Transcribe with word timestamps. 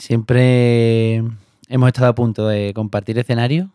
Siempre 0.00 1.16
hemos 1.68 1.86
estado 1.88 2.08
a 2.08 2.14
punto 2.14 2.48
de 2.48 2.72
compartir 2.72 3.18
escenario 3.18 3.70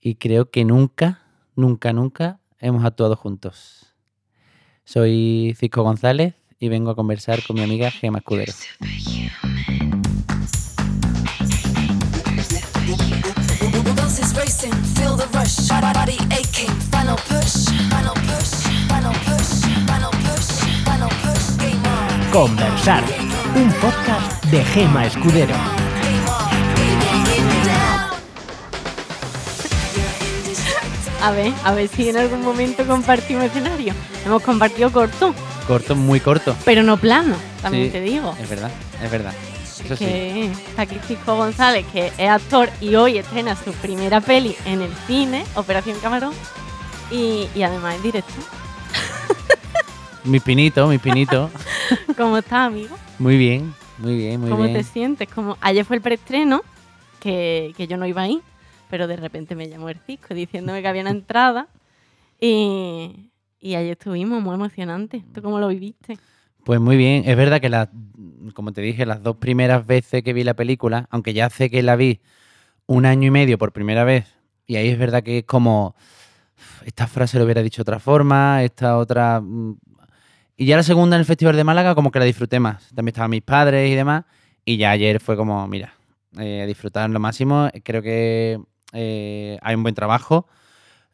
y 0.00 0.14
creo 0.14 0.50
que 0.50 0.64
nunca, 0.64 1.20
nunca, 1.56 1.92
nunca 1.92 2.40
hemos 2.58 2.86
actuado 2.86 3.14
juntos. 3.14 3.94
Soy 4.84 5.54
Cisco 5.58 5.82
González 5.82 6.36
y 6.58 6.70
vengo 6.70 6.90
a 6.90 6.96
conversar 6.96 7.42
con 7.46 7.56
mi 7.56 7.62
amiga 7.62 7.90
Gema 7.90 8.20
Escudero. 8.20 8.54
Conversar, 22.32 23.04
un 23.54 23.72
podcast 23.80 24.44
de 24.46 24.64
Gema 24.64 25.06
Escudero. 25.06 25.54
A 31.22 31.30
ver, 31.30 31.52
a 31.64 31.72
ver 31.72 31.88
si 31.88 32.08
en 32.10 32.18
algún 32.18 32.42
momento 32.42 32.86
compartimos 32.86 33.44
escenario. 33.44 33.94
Hemos 34.26 34.42
compartido 34.42 34.92
corto, 34.92 35.34
Corto, 35.66 35.96
muy 35.96 36.20
corto. 36.20 36.54
pero 36.66 36.82
no 36.82 36.98
plano, 36.98 37.34
también 37.62 37.86
Sí, 37.86 37.92
te 37.92 38.00
digo. 38.02 38.36
Es 38.40 38.48
verdad, 38.48 38.70
es 39.02 39.10
verdad. 39.10 39.32
Eso 39.84 39.96
sí. 39.96 40.04
que 40.04 40.46
está 40.68 40.82
aquí 40.82 40.96
Cisco 41.08 41.36
González, 41.36 41.84
que 41.92 42.12
es 42.18 42.28
actor 42.30 42.68
y 42.80 42.94
hoy 42.94 43.18
estrena 43.18 43.56
su 43.56 43.72
primera 43.72 44.20
peli 44.20 44.54
en 44.66 44.82
el 44.82 44.90
cine, 45.06 45.44
Operación 45.54 45.98
Camarón, 46.00 46.32
y, 47.10 47.48
y 47.54 47.62
además 47.62 47.94
en 47.96 48.02
directo. 48.02 48.32
Mi 50.24 50.40
pinito, 50.40 50.86
mi 50.88 50.98
pinito. 50.98 51.50
¿Cómo 52.16 52.38
estás, 52.38 52.66
amigo? 52.66 52.96
Muy 53.18 53.36
bien, 53.36 53.74
muy 53.98 54.16
bien, 54.16 54.40
muy 54.40 54.50
¿Cómo 54.50 54.62
bien. 54.64 54.74
te 54.74 54.82
sientes? 54.82 55.28
Como 55.28 55.56
ayer 55.60 55.84
fue 55.84 55.96
el 55.96 56.02
preestreno, 56.02 56.62
que, 57.20 57.72
que 57.76 57.86
yo 57.86 57.96
no 57.96 58.06
iba 58.06 58.22
ahí, 58.22 58.40
pero 58.90 59.06
de 59.06 59.16
repente 59.16 59.54
me 59.54 59.68
llamó 59.68 59.88
el 59.88 59.98
Cisco 59.98 60.34
diciéndome 60.34 60.82
que 60.82 60.88
había 60.88 61.02
una 61.02 61.10
entrada 61.12 61.68
y, 62.40 63.30
y 63.60 63.74
ayer 63.74 63.92
estuvimos 63.92 64.42
muy 64.42 64.54
emocionante. 64.54 65.24
¿Tú 65.32 65.42
cómo 65.42 65.58
lo 65.58 65.68
viviste? 65.68 66.18
Pues 66.64 66.80
muy 66.80 66.96
bien, 66.96 67.24
es 67.26 67.36
verdad 67.36 67.60
que 67.60 67.68
las, 67.68 67.88
como 68.54 68.72
te 68.72 68.80
dije, 68.80 69.04
las 69.04 69.22
dos 69.22 69.36
primeras 69.36 69.86
veces 69.86 70.22
que 70.22 70.32
vi 70.32 70.44
la 70.44 70.54
película, 70.54 71.06
aunque 71.10 71.34
ya 71.34 71.50
sé 71.50 71.70
que 71.70 71.82
la 71.82 71.94
vi 71.94 72.20
un 72.86 73.04
año 73.04 73.28
y 73.28 73.30
medio 73.30 73.58
por 73.58 73.72
primera 73.72 74.04
vez, 74.04 74.26
y 74.66 74.76
ahí 74.76 74.88
es 74.88 74.98
verdad 74.98 75.22
que 75.22 75.38
es 75.38 75.44
como, 75.44 75.94
esta 76.86 77.06
frase 77.06 77.38
lo 77.38 77.44
hubiera 77.44 77.62
dicho 77.62 77.78
de 77.78 77.82
otra 77.82 78.00
forma, 78.00 78.62
esta 78.62 78.96
otra... 78.96 79.42
Y 80.56 80.66
ya 80.66 80.76
la 80.76 80.82
segunda 80.82 81.16
en 81.16 81.20
el 81.20 81.26
Festival 81.26 81.56
de 81.56 81.64
Málaga 81.64 81.94
como 81.94 82.10
que 82.10 82.18
la 82.18 82.24
disfruté 82.24 82.60
más. 82.60 82.88
También 82.94 83.08
estaban 83.08 83.30
mis 83.30 83.42
padres 83.42 83.90
y 83.90 83.94
demás, 83.94 84.24
y 84.64 84.76
ya 84.76 84.90
ayer 84.92 85.20
fue 85.20 85.36
como, 85.36 85.66
mira, 85.66 85.94
eh, 86.38 86.64
disfrutar 86.66 87.10
lo 87.10 87.18
máximo, 87.20 87.68
creo 87.82 88.02
que 88.02 88.60
eh, 88.92 89.58
hay 89.62 89.74
un 89.74 89.82
buen 89.82 89.94
trabajo, 89.94 90.46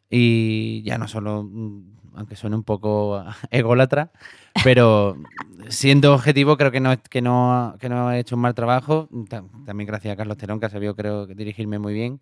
y 0.09 0.83
ya 0.83 0.97
no 0.97 1.07
solo, 1.07 1.43
mm, 1.43 1.81
aunque 2.15 2.35
suene 2.35 2.55
un 2.55 2.63
poco 2.63 3.23
ególatra, 3.51 4.11
pero 4.63 5.17
siendo 5.69 6.13
objetivo 6.13 6.57
creo 6.57 6.71
que 6.71 6.79
no, 6.79 7.01
que 7.01 7.21
no, 7.21 7.75
que 7.79 7.89
no 7.89 8.11
he 8.11 8.19
hecho 8.19 8.35
un 8.35 8.41
mal 8.41 8.53
trabajo. 8.53 9.07
Ta- 9.29 9.43
También 9.65 9.87
gracias 9.87 10.13
a 10.13 10.17
Carlos 10.17 10.37
Terón, 10.37 10.59
que 10.59 10.65
ha 10.67 10.69
sabido 10.69 10.95
creo 10.95 11.25
dirigirme 11.27 11.79
muy 11.79 11.93
bien. 11.93 12.19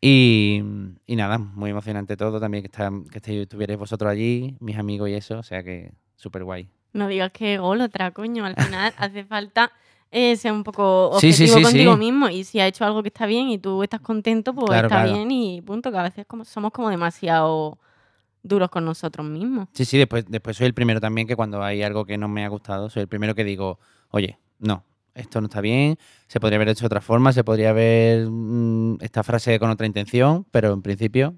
Y, 0.00 0.62
y 1.06 1.16
nada, 1.16 1.38
muy 1.38 1.70
emocionante 1.70 2.16
todo. 2.16 2.40
También 2.40 2.62
que, 2.62 2.68
está, 2.68 2.90
que 3.10 3.20
estéis- 3.20 3.42
estuvierais 3.42 3.78
vosotros 3.78 4.10
allí, 4.10 4.56
mis 4.60 4.78
amigos 4.78 5.08
y 5.10 5.14
eso. 5.14 5.38
O 5.38 5.42
sea 5.42 5.62
que 5.62 5.92
súper 6.20 6.44
guay. 6.44 6.68
No 6.92 7.08
digas 7.08 7.32
que 7.32 7.58
gol 7.58 7.80
otra, 7.80 8.10
coño. 8.10 8.44
Al 8.44 8.54
final 8.56 8.92
hace 8.98 9.24
falta 9.24 9.72
eh, 10.10 10.36
ser 10.36 10.52
un 10.52 10.64
poco 10.64 11.16
Sí, 11.20 11.32
sí, 11.32 11.44
objetivo 11.44 11.58
sí, 11.58 11.62
contigo 11.64 11.96
mismo. 11.96 12.28
Y 12.28 12.44
si 12.44 12.60
ha 12.60 12.66
hecho 12.66 12.84
algo 12.84 13.02
que 13.02 13.08
está 13.08 13.26
bien 13.26 13.48
y 13.48 13.58
tú 13.58 13.82
estás 13.82 14.00
contento, 14.00 14.54
pues 14.54 14.66
Claro, 14.66 14.88
está 14.88 15.02
claro. 15.02 15.14
bien 15.14 15.30
y 15.30 15.60
punto. 15.62 15.90
Que 15.90 15.98
a 15.98 16.02
veces 16.02 16.26
como, 16.26 16.44
somos 16.44 16.72
como 16.72 16.90
demasiado 16.90 17.78
duros 18.42 18.70
con 18.70 18.84
nosotros 18.84 19.26
mismos. 19.26 19.68
Sí, 19.72 19.84
sí, 19.84 19.98
después, 19.98 20.24
después 20.28 20.56
soy 20.56 20.66
el 20.66 20.74
primero 20.74 21.00
también 21.00 21.26
que 21.26 21.36
cuando 21.36 21.62
hay 21.62 21.82
algo 21.82 22.04
que 22.04 22.18
no 22.18 22.28
me 22.28 22.44
ha 22.44 22.48
gustado, 22.48 22.90
soy 22.90 23.02
el 23.02 23.08
primero 23.08 23.34
que 23.34 23.44
digo, 23.44 23.78
oye, 24.10 24.38
no, 24.58 24.82
esto 25.14 25.40
no 25.40 25.46
está 25.46 25.60
bien, 25.60 25.96
se 26.26 26.40
podría 26.40 26.56
haber 26.56 26.70
hecho 26.70 26.80
de 26.80 26.86
otra 26.86 27.00
forma, 27.02 27.32
se 27.32 27.44
podría 27.44 27.70
haber 27.70 28.26
mm, 28.30 28.96
esta 29.02 29.22
frase 29.22 29.58
con 29.58 29.68
otra 29.70 29.86
intención, 29.86 30.46
pero 30.50 30.72
en 30.72 30.80
principio, 30.82 31.34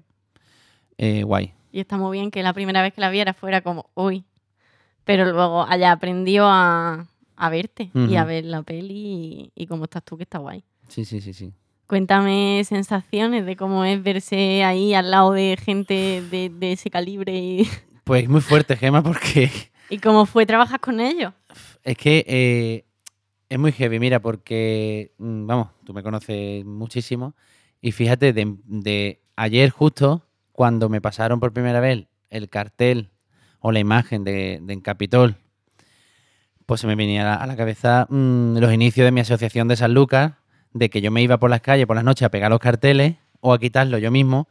eh, 0.97 1.23
guay. 1.23 1.53
Y 1.73 1.79
está 1.81 1.97
muy 1.97 2.17
bien 2.17 2.31
que 2.31 2.41
la 2.41 2.53
primera 2.53 2.81
vez 2.81 2.93
que 2.93 3.01
la 3.01 3.09
viera 3.09 3.33
fuera 3.33 3.61
como, 3.61 3.89
uy. 3.95 4.23
Pero 5.05 5.25
luego 5.31 5.65
haya 5.67 5.91
aprendido 5.91 6.45
a, 6.47 7.07
a 7.35 7.49
verte 7.49 7.91
y 7.93 8.15
a 8.15 8.23
ver 8.25 8.45
la 8.45 8.61
peli 8.63 9.51
y, 9.55 9.63
y 9.63 9.67
cómo 9.67 9.85
estás 9.85 10.03
tú, 10.03 10.17
que 10.17 10.23
está 10.23 10.37
guay. 10.37 10.63
Sí, 10.87 11.05
sí, 11.05 11.19
sí, 11.21 11.33
sí. 11.33 11.53
Cuéntame 11.87 12.63
sensaciones 12.65 13.45
de 13.45 13.55
cómo 13.55 13.83
es 13.85 14.01
verse 14.01 14.63
ahí 14.63 14.93
al 14.93 15.11
lado 15.11 15.33
de 15.33 15.57
gente 15.61 16.23
de, 16.31 16.49
de 16.49 16.71
ese 16.71 16.89
calibre 16.89 17.35
y, 17.35 17.67
Pues 18.03 18.27
muy 18.27 18.41
fuerte, 18.41 18.75
Gema, 18.75 19.01
porque 19.03 19.49
y 19.89 19.99
cómo 19.99 20.25
fue 20.25 20.45
trabajar 20.45 20.79
con 20.79 20.99
ellos. 20.99 21.33
es 21.83 21.97
que 21.97 22.25
eh, 22.27 22.85
es 23.49 23.59
muy 23.59 23.71
heavy, 23.71 23.99
mira, 23.99 24.21
porque, 24.21 25.13
mm, 25.17 25.45
vamos, 25.45 25.67
tú 25.85 25.93
me 25.93 26.01
conoces 26.03 26.65
muchísimo 26.65 27.35
y 27.81 27.91
fíjate, 27.91 28.33
de, 28.33 28.57
de 28.65 29.21
ayer 29.35 29.69
justo, 29.69 30.25
cuando 30.51 30.89
me 30.89 30.99
pasaron 31.01 31.39
por 31.39 31.53
primera 31.53 31.79
vez 31.79 32.07
el 32.29 32.49
cartel 32.49 33.09
o 33.65 33.71
la 33.71 33.79
imagen 33.79 34.25
de, 34.25 34.59
de 34.61 34.73
en 34.73 34.81
Capitol, 34.81 35.37
pues 36.65 36.81
se 36.81 36.87
me 36.87 36.95
venía 36.95 37.33
a 37.35 37.47
la, 37.47 37.55
cabeza 37.55 38.07
mm, 38.09 38.57
los 38.57 38.73
inicios 38.73 39.05
de 39.05 39.11
mi 39.11 39.21
asociación 39.21 39.67
de 39.69 39.75
San 39.77 39.93
Lucas, 39.93 40.33
de 40.73 40.89
que 40.89 40.99
yo 41.01 41.11
me 41.11 41.21
iba 41.21 41.37
por 41.39 41.49
las 41.49 41.61
calles 41.61 41.85
por 41.85 41.95
las 41.95 42.03
noches 42.05 42.25
a 42.25 42.29
pegar 42.29 42.49
los 42.51 42.59
carteles 42.59 43.15
o 43.39 43.53
a 43.53 43.59
quitarlos 43.59 44.01
yo 44.01 44.11
mismo, 44.11 44.47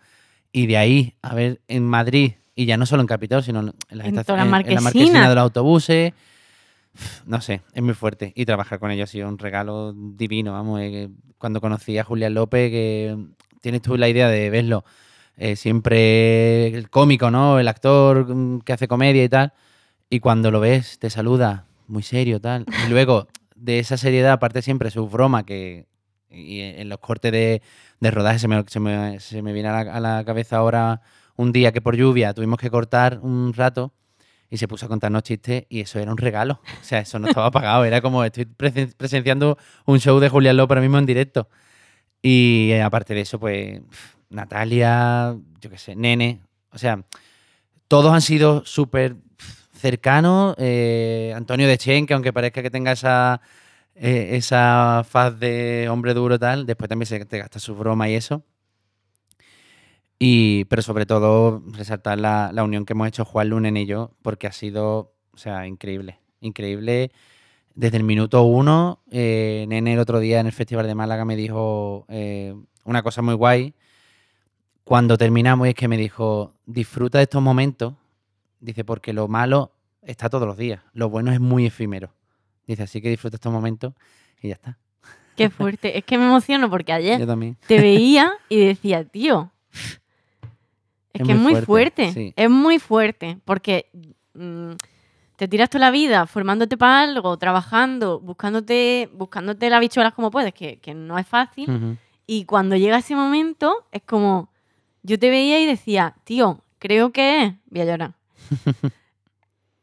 y 0.50 0.66
de 0.66 0.76
ahí 0.78 1.14
a 1.22 1.34
ver 1.34 1.60
en 1.68 1.84
Madrid, 1.84 2.32
y 2.54 2.64
ya 2.66 2.76
no 2.76 2.86
solo 2.86 3.02
en 3.02 3.06
Capitol, 3.06 3.42
sino 3.42 3.60
en, 3.60 3.66
las 3.66 4.06
En 4.06 4.14
estaciones- 4.14 4.26
toda 4.26 4.38
la 4.38 4.42
en- 4.60 4.68
en 4.68 4.74
la 4.74 4.80
marquesina. 4.80 5.28
de 5.28 5.34
los 5.34 5.42
autobuses, 5.42 6.12
no 7.26 7.40
sé, 7.40 7.62
es 7.74 7.82
muy 7.82 7.94
fuerte. 7.94 8.32
Y 8.36 8.44
trabajar 8.46 8.78
con 8.78 8.90
ellos 8.90 9.08
ha 9.08 9.12
sido 9.12 9.28
un 9.28 9.38
regalo 9.38 9.92
divino, 9.94 10.52
vamos. 10.52 10.80
eh, 10.82 11.08
cuando 11.38 11.60
conocí 11.60 11.96
a 11.98 12.04
Julián 12.04 12.34
López, 12.34 12.70
que 12.70 13.16
tienes 13.60 13.82
tú 13.82 13.96
la 13.96 14.08
idea 14.08 14.28
de 14.28 14.48
verlo 14.50 14.84
eh, 15.36 15.56
siempre 15.56 16.68
el 16.68 16.90
cómico, 16.90 17.30
¿no? 17.30 17.58
El 17.58 17.68
actor 17.68 18.34
mm, 18.34 18.60
que 18.60 18.72
hace 18.72 18.88
comedia 18.88 19.24
y 19.24 19.28
tal. 19.28 19.52
Y 20.10 20.20
cuando 20.20 20.50
lo 20.50 20.60
ves, 20.60 20.98
te 20.98 21.10
saluda 21.10 21.66
muy 21.86 22.02
serio, 22.02 22.40
tal. 22.40 22.66
Y 22.86 22.90
luego, 22.90 23.28
de 23.56 23.78
esa 23.78 23.96
seriedad, 23.96 24.32
aparte 24.32 24.62
siempre 24.62 24.90
su 24.90 25.08
broma, 25.08 25.44
que 25.44 25.86
y 26.32 26.60
en 26.60 26.88
los 26.88 26.98
cortes 26.98 27.30
de, 27.32 27.62
de 28.00 28.10
rodaje 28.10 28.38
se 28.38 28.48
me, 28.48 28.64
se 28.66 28.80
me, 28.80 29.20
se 29.20 29.42
me 29.42 29.52
viene 29.52 29.68
a 29.68 30.00
la, 30.00 30.24
cabeza 30.24 30.56
ahora 30.56 31.02
un 31.36 31.52
día 31.52 31.72
que 31.72 31.80
por 31.80 31.96
lluvia 31.96 32.34
tuvimos 32.34 32.58
que 32.58 32.70
cortar 32.70 33.18
un 33.22 33.52
rato 33.52 33.92
y 34.50 34.58
se 34.58 34.68
puso 34.68 34.86
a 34.86 34.88
contarnos 34.88 35.22
chistes 35.22 35.64
y 35.68 35.80
eso 35.80 35.98
era 35.98 36.10
un 36.10 36.18
regalo. 36.18 36.60
O 36.80 36.84
sea, 36.84 37.00
eso 37.00 37.18
no 37.18 37.28
estaba 37.28 37.50
pagado, 37.50 37.84
era 37.84 38.00
como 38.00 38.24
estoy 38.24 38.44
presen- 38.44 38.94
presenciando 38.96 39.58
un 39.86 39.98
show 39.98 40.18
de 40.20 40.28
Julián 40.28 40.56
López 40.56 40.72
ahora 40.72 40.82
mismo 40.82 40.98
en 40.98 41.06
directo. 41.06 41.48
Y 42.20 42.70
eh, 42.72 42.82
aparte 42.82 43.14
de 43.14 43.22
eso, 43.22 43.40
pues 43.40 43.80
Natalia, 44.32 45.36
yo 45.60 45.70
qué 45.70 45.78
sé, 45.78 45.94
Nene, 45.94 46.40
o 46.72 46.78
sea, 46.78 47.04
todos 47.88 48.12
han 48.12 48.22
sido 48.22 48.64
súper 48.64 49.16
cercanos. 49.74 50.54
eh, 50.58 51.32
Antonio 51.36 51.68
de 51.68 51.76
Chen, 51.78 52.06
que 52.06 52.14
aunque 52.14 52.32
parezca 52.32 52.62
que 52.62 52.70
tenga 52.70 52.92
esa, 52.92 53.40
eh, 53.94 54.30
esa 54.32 55.04
faz 55.08 55.38
de 55.38 55.88
hombre 55.90 56.14
duro 56.14 56.38
tal, 56.38 56.66
después 56.66 56.88
también 56.88 57.06
se 57.06 57.24
te 57.24 57.38
gasta 57.38 57.58
su 57.58 57.74
broma 57.74 58.08
y 58.08 58.14
eso. 58.14 58.44
Y, 60.18 60.64
pero 60.66 60.82
sobre 60.82 61.04
todo 61.04 61.62
resaltar 61.72 62.18
la, 62.18 62.50
la 62.52 62.62
unión 62.62 62.86
que 62.86 62.92
hemos 62.92 63.08
hecho 63.08 63.24
Juan 63.24 63.48
Lunen 63.48 63.76
y 63.76 63.86
yo, 63.86 64.12
porque 64.22 64.46
ha 64.46 64.52
sido, 64.52 65.14
o 65.32 65.36
sea, 65.36 65.66
increíble. 65.66 66.20
Increíble. 66.40 67.10
Desde 67.74 67.96
el 67.96 68.04
minuto 68.04 68.42
uno, 68.44 69.02
eh, 69.10 69.64
Nene 69.68 69.94
el 69.94 69.98
otro 69.98 70.20
día 70.20 70.38
en 70.40 70.46
el 70.46 70.52
Festival 70.52 70.86
de 70.86 70.94
Málaga 70.94 71.24
me 71.24 71.36
dijo 71.36 72.06
una 72.84 73.02
cosa 73.02 73.22
muy 73.22 73.34
guay. 73.34 73.74
Cuando 74.84 75.16
terminamos, 75.16 75.66
y 75.66 75.70
es 75.70 75.74
que 75.76 75.88
me 75.88 75.96
dijo, 75.96 76.54
disfruta 76.66 77.18
de 77.18 77.24
estos 77.24 77.42
momentos. 77.42 77.94
Dice, 78.60 78.84
porque 78.84 79.12
lo 79.12 79.28
malo 79.28 79.72
está 80.02 80.28
todos 80.28 80.46
los 80.46 80.56
días. 80.56 80.80
Lo 80.92 81.08
bueno 81.08 81.32
es 81.32 81.40
muy 81.40 81.66
efímero. 81.66 82.12
Dice, 82.66 82.84
así 82.84 83.00
que 83.00 83.08
disfruta 83.10 83.36
estos 83.36 83.52
momentos 83.52 83.94
y 84.40 84.48
ya 84.48 84.54
está. 84.54 84.78
Qué 85.36 85.50
fuerte. 85.50 85.96
es 85.98 86.04
que 86.04 86.18
me 86.18 86.26
emociono 86.26 86.68
porque 86.70 86.92
ayer 86.92 87.18
Yo 87.18 87.26
también. 87.26 87.56
te 87.66 87.80
veía 87.80 88.32
y 88.48 88.66
decía, 88.66 89.04
tío, 89.04 89.50
es, 89.72 90.00
Es 91.14 91.22
que 91.26 91.32
es 91.32 91.38
muy 91.38 91.52
fuerte, 91.52 91.66
fuerte. 91.66 92.12
sí. 92.12 92.32
Es 92.36 92.50
muy 92.50 92.78
fuerte 92.78 93.38
porque 93.44 93.86
mm, 94.34 94.72
te 95.36 95.48
tiras 95.48 95.70
toda 95.70 95.80
la 95.86 95.90
vida 95.90 96.26
formándote 96.26 96.76
para 96.76 97.00
algo, 97.00 97.36
trabajando, 97.38 98.20
buscándote, 98.20 99.08
buscándote 99.14 99.70
las 99.70 99.80
bichuelas 99.80 100.12
como 100.14 100.30
puedes, 100.30 100.52
que, 100.54 100.78
que 100.78 100.94
no 100.94 101.18
es 101.18 101.26
fácil. 101.26 101.98
Y 102.26 102.44
cuando 102.44 102.76
llega 102.76 102.98
ese 102.98 103.16
momento, 103.16 103.86
es 103.90 104.02
como, 104.02 104.50
yo 105.02 105.18
te 105.18 105.30
veía 105.30 105.60
y 105.60 105.66
decía, 105.66 106.16
tío, 106.24 106.62
creo 106.78 107.12
que, 107.12 107.56
voy 107.70 107.80
a 107.80 107.84
llorar. 107.84 108.14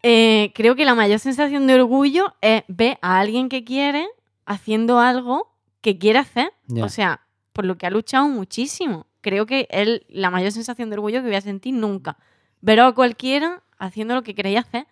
Eh, 0.01 0.53
creo 0.55 0.77
que 0.77 0.85
la 0.85 0.95
mayor 0.95 1.19
sensación 1.19 1.67
de 1.67 1.73
orgullo 1.73 2.33
es 2.39 2.63
ver 2.69 2.97
a 3.01 3.19
alguien 3.19 3.49
que 3.49 3.65
quiere 3.65 4.07
haciendo 4.45 4.97
algo 4.97 5.53
que 5.81 5.97
quiere 5.97 6.19
hacer. 6.19 6.53
O 6.81 6.87
sea, 6.87 7.25
por 7.51 7.65
lo 7.65 7.77
que 7.77 7.85
ha 7.85 7.89
luchado 7.89 8.29
muchísimo. 8.29 9.07
Creo 9.19 9.45
que 9.45 9.67
es 9.69 10.01
la 10.07 10.29
mayor 10.29 10.53
sensación 10.53 10.89
de 10.89 10.95
orgullo 10.95 11.19
que 11.19 11.27
voy 11.27 11.35
a 11.35 11.41
sentir 11.41 11.73
nunca. 11.73 12.17
Ver 12.61 12.79
a 12.79 12.93
cualquiera 12.93 13.61
haciendo 13.77 14.15
lo 14.15 14.23
que 14.23 14.35
quería 14.35 14.61
hacer. 14.61 14.87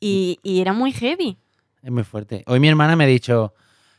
Y 0.00 0.40
era 0.42 0.72
muy 0.72 0.90
heavy. 0.90 1.38
Es 1.82 1.90
muy 1.90 2.02
fuerte. 2.02 2.42
Hoy 2.46 2.60
mi 2.60 2.68
hermana 2.68 2.96
me 2.96 3.04
ha 3.04 3.06
dicho, 3.06 3.54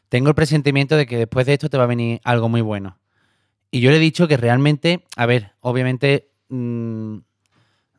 tengo 0.09 0.29
el 0.29 0.35
presentimiento 0.35 0.97
de 0.97 1.05
que 1.05 1.17
después 1.17 1.45
de 1.45 1.53
esto 1.53 1.69
te 1.69 1.77
va 1.77 1.85
a 1.85 1.87
venir 1.87 2.19
algo 2.23 2.49
muy 2.49 2.61
bueno. 2.61 2.97
Y 3.71 3.79
yo 3.79 3.89
le 3.91 3.97
he 3.97 3.99
dicho 4.01 4.27
que 4.27 4.37
realmente, 4.37 5.05
a 5.15 5.25
ver, 5.25 5.51
obviamente 5.61 6.29
mm, 6.49 7.17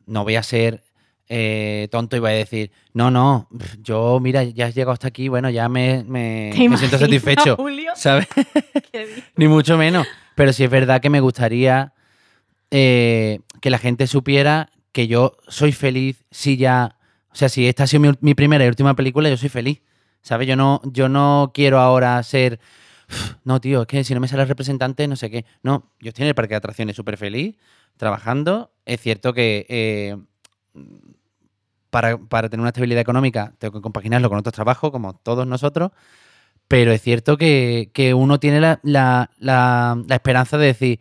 no 0.05 0.23
voy 0.23 0.35
a 0.35 0.43
ser 0.43 0.83
eh, 1.27 1.87
tonto 1.91 2.15
y 2.15 2.19
voy 2.19 2.29
a 2.31 2.33
decir, 2.35 2.71
no, 2.93 3.09
no, 3.09 3.49
yo, 3.81 4.19
mira, 4.21 4.43
ya 4.43 4.67
has 4.67 4.75
llegado 4.75 4.91
hasta 4.91 5.07
aquí, 5.07 5.29
bueno, 5.29 5.49
ya 5.49 5.67
me, 5.69 6.03
me- 6.03 6.51
¿Te 6.53 6.69
me 6.69 6.77
siento 6.77 6.97
satisfecho, 6.99 7.55
Julio? 7.55 7.91
¿sabes? 7.95 8.27
Ni 9.35 9.47
mucho 9.47 9.77
menos. 9.77 10.07
Pero 10.35 10.53
sí 10.53 10.63
es 10.63 10.69
verdad 10.69 11.01
que 11.01 11.09
me 11.09 11.19
gustaría 11.19 11.93
eh, 12.71 13.39
que 13.61 13.69
la 13.69 13.77
gente 13.77 14.07
supiera 14.07 14.69
que 14.91 15.07
yo 15.07 15.37
soy 15.47 15.71
feliz 15.71 16.23
si 16.31 16.57
ya. 16.57 16.97
O 17.31 17.35
sea, 17.35 17.49
si 17.49 17.67
esta 17.67 17.83
ha 17.83 17.87
sido 17.87 18.01
mi, 18.01 18.11
mi 18.21 18.35
primera 18.35 18.63
y 18.65 18.67
última 18.67 18.95
película, 18.95 19.29
yo 19.29 19.37
soy 19.37 19.49
feliz. 19.49 19.81
¿Sabes? 20.21 20.47
Yo 20.47 20.55
no, 20.55 20.81
yo 20.85 21.09
no 21.09 21.51
quiero 21.53 21.79
ahora 21.79 22.21
ser. 22.23 22.59
"Uf, 23.09 23.35
No, 23.43 23.59
tío, 23.61 23.81
es 23.81 23.87
que 23.87 24.03
si 24.03 24.13
no 24.13 24.19
me 24.19 24.27
sale 24.27 24.43
el 24.43 24.47
representante, 24.49 25.07
no 25.07 25.15
sé 25.15 25.29
qué. 25.29 25.45
No, 25.63 25.91
yo 25.99 26.09
estoy 26.09 26.23
en 26.23 26.29
el 26.29 26.35
parque 26.35 26.51
de 26.53 26.57
atracciones 26.57 26.95
súper 26.95 27.17
feliz, 27.17 27.55
trabajando. 27.97 28.71
Es 28.85 29.01
cierto 29.01 29.33
que 29.33 29.65
eh, 29.69 30.17
para, 31.89 32.17
para 32.17 32.49
tener 32.49 32.61
una 32.61 32.69
estabilidad 32.69 33.01
económica 33.01 33.53
tengo 33.59 33.73
que 33.73 33.81
compaginarlo 33.81 34.29
con 34.29 34.39
otros 34.39 34.53
trabajos, 34.53 34.91
como 34.91 35.13
todos 35.13 35.45
nosotros. 35.45 35.91
Pero 36.67 36.91
es 36.91 37.01
cierto 37.01 37.37
que, 37.37 37.91
que 37.93 38.13
uno 38.13 38.39
tiene 38.39 38.61
la, 38.61 38.79
la- 38.83 39.29
la- 39.39 39.97
esperanza 40.15 40.57
de 40.57 40.67
decir, 40.67 40.99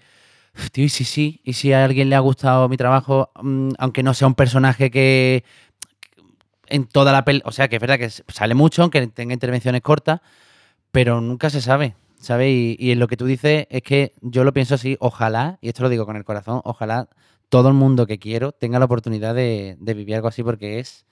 "Uf, 0.57 0.71
tío, 0.71 0.85
y 0.85 0.89
si 0.91 1.05
sí, 1.05 1.41
y 1.45 1.55
si 1.55 1.73
a 1.73 1.85
alguien 1.85 2.11
le 2.11 2.17
ha 2.17 2.21
gustado 2.21 2.69
mi 2.69 2.77
trabajo, 2.77 3.31
mm, 3.43 3.71
aunque 3.79 4.03
no 4.03 4.15
sea 4.15 4.29
un 4.29 4.35
personaje 4.35 4.91
que 4.91 5.45
en 6.69 6.87
toda 6.87 7.13
la 7.13 7.25
peli, 7.25 7.43
o 7.45 7.53
sea, 7.53 7.69
que 7.69 7.77
es 7.77 7.81
verdad 7.81 7.99
que 7.99 8.11
sale 8.11 8.55
mucho, 8.55 8.83
aunque 8.83 9.07
tenga 9.09 9.35
intervenciones 9.35 9.83
cortas, 9.83 10.21
pero 10.93 11.21
nunca 11.21 11.51
se 11.51 11.61
sabe, 11.61 11.97
¿sabes? 12.21 12.49
Y, 12.51 12.77
y 12.79 12.93
en 12.93 13.01
lo 13.01 13.09
que 13.09 13.17
tú 13.17 13.27
dices 13.27 13.67
es 13.71 13.83
que 13.83 14.13
yo 14.21 14.45
lo 14.45 14.53
pienso 14.53 14.75
así, 14.77 14.97
ojalá, 15.01 15.59
y 15.63 15.69
esto 15.69 15.83
lo 15.83 15.89
digo 15.89 16.07
con 16.07 16.17
el 16.17 16.25
corazón, 16.25 16.61
ojalá 16.65 17.09
todo 17.49 17.69
el 17.69 17.75
mundo 17.75 18.07
que 18.07 18.19
quiero 18.19 18.53
tenga 18.53 18.79
la 18.79 18.87
oportunidad 18.87 19.35
de, 19.35 19.77
de 19.81 19.95
vivir 19.95 20.15
algo 20.17 20.29
así 20.29 20.43
porque 20.43 20.79
es, 20.79 21.07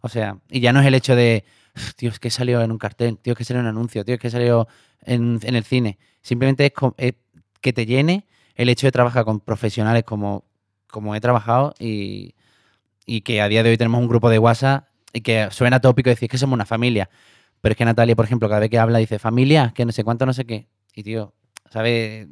o 0.00 0.08
sea, 0.08 0.38
y 0.50 0.60
ya 0.60 0.72
no 0.72 0.80
es 0.80 0.86
el 0.86 0.94
hecho 0.94 1.16
de, 1.16 1.44
"Uf, 1.76 1.94
tío, 1.94 2.10
es 2.10 2.18
que 2.20 2.30
salió 2.30 2.62
en 2.62 2.72
un 2.72 2.78
cartel, 2.78 3.18
tío, 3.18 3.32
es 3.34 3.38
que 3.38 3.44
salió 3.44 3.60
en 3.60 3.66
un 3.66 3.70
anuncio, 3.76 4.04
tío, 4.04 4.14
es 4.16 4.20
que 4.20 4.30
salió 4.30 4.68
en, 5.02 5.40
en 5.42 5.56
el 5.56 5.64
cine. 5.64 5.98
Simplemente 6.22 6.66
es, 6.66 6.72
es 6.98 7.14
que 7.60 7.72
te 7.72 7.86
llene 7.86 8.26
el 8.56 8.68
hecho 8.68 8.86
de 8.86 8.92
trabajar 8.92 9.24
con 9.24 9.40
profesionales 9.40 10.04
como, 10.04 10.44
como 10.88 11.14
he 11.14 11.20
trabajado 11.20 11.74
y, 11.78 12.34
y 13.06 13.22
que 13.22 13.40
a 13.42 13.48
día 13.48 13.62
de 13.62 13.70
hoy 13.70 13.76
tenemos 13.78 14.00
un 14.00 14.08
grupo 14.08 14.30
de 14.30 14.38
WhatsApp 14.38 14.86
y 15.12 15.20
que 15.22 15.48
suena 15.50 15.80
tópico 15.80 16.10
decir 16.10 16.28
que 16.28 16.38
somos 16.38 16.54
una 16.54 16.66
familia. 16.66 17.10
Pero 17.62 17.72
es 17.72 17.76
que 17.78 17.84
Natalia, 17.86 18.14
por 18.14 18.26
ejemplo, 18.26 18.48
cada 18.48 18.60
vez 18.60 18.68
que 18.68 18.78
habla 18.78 18.98
dice 18.98 19.18
familia, 19.18 19.72
que 19.74 19.86
no 19.86 19.92
sé 19.92 20.04
cuánto, 20.04 20.26
no 20.26 20.34
sé 20.34 20.44
qué. 20.44 20.68
Y 20.94 21.02
tío, 21.04 21.32
¿sabes? 21.70 22.26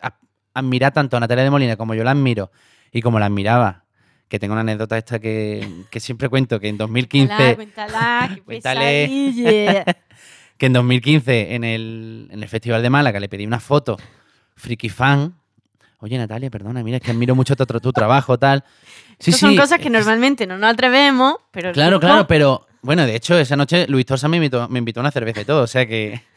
A- 0.00 0.18
Admirar 0.52 0.92
tanto 0.92 1.16
a 1.16 1.20
Natalia 1.20 1.44
de 1.44 1.50
Molina 1.50 1.76
como 1.76 1.94
yo 1.94 2.04
la 2.04 2.10
admiro 2.10 2.50
y 2.92 3.00
como 3.00 3.18
la 3.18 3.26
admiraba. 3.26 3.84
Que 4.28 4.38
tengo 4.38 4.52
una 4.52 4.60
anécdota 4.60 4.98
esta 4.98 5.18
que, 5.20 5.66
que 5.90 6.00
siempre 6.00 6.28
cuento, 6.28 6.60
que 6.60 6.68
en 6.68 6.76
2015... 6.76 7.54
Cuéntala, 7.54 8.36
qué 8.46 9.84
que 10.58 10.66
en 10.66 10.72
2015 10.72 11.54
en 11.54 11.64
el, 11.64 12.28
en 12.30 12.42
el 12.42 12.48
Festival 12.48 12.82
de 12.82 12.90
Málaga 12.90 13.20
le 13.20 13.28
pedí 13.28 13.46
una 13.46 13.60
foto, 13.60 13.96
friki 14.56 14.88
fan. 14.88 15.34
Oye, 16.00 16.18
Natalia, 16.18 16.50
perdona, 16.50 16.82
mira, 16.82 16.96
es 16.98 17.02
que 17.02 17.12
admiro 17.12 17.34
mucho 17.34 17.56
tu, 17.56 17.64
tu 17.64 17.92
trabajo, 17.92 18.38
tal. 18.38 18.64
Sí, 19.18 19.32
son 19.32 19.56
cosas 19.56 19.78
que 19.80 19.88
normalmente 19.88 20.46
no 20.46 20.58
nos 20.58 20.72
atrevemos, 20.72 21.36
pero 21.52 21.72
Claro, 21.72 21.98
claro, 22.00 22.26
pero 22.26 22.66
bueno, 22.88 23.04
de 23.04 23.14
hecho, 23.16 23.38
esa 23.38 23.54
noche 23.54 23.86
Luis 23.86 24.06
Torsa 24.06 24.28
me 24.28 24.38
invitó, 24.38 24.66
me 24.70 24.78
invitó 24.78 25.00
a 25.00 25.02
una 25.02 25.10
cerveza 25.10 25.42
y 25.42 25.44
todo, 25.44 25.62
o 25.64 25.66
sea 25.66 25.86
que. 25.86 26.22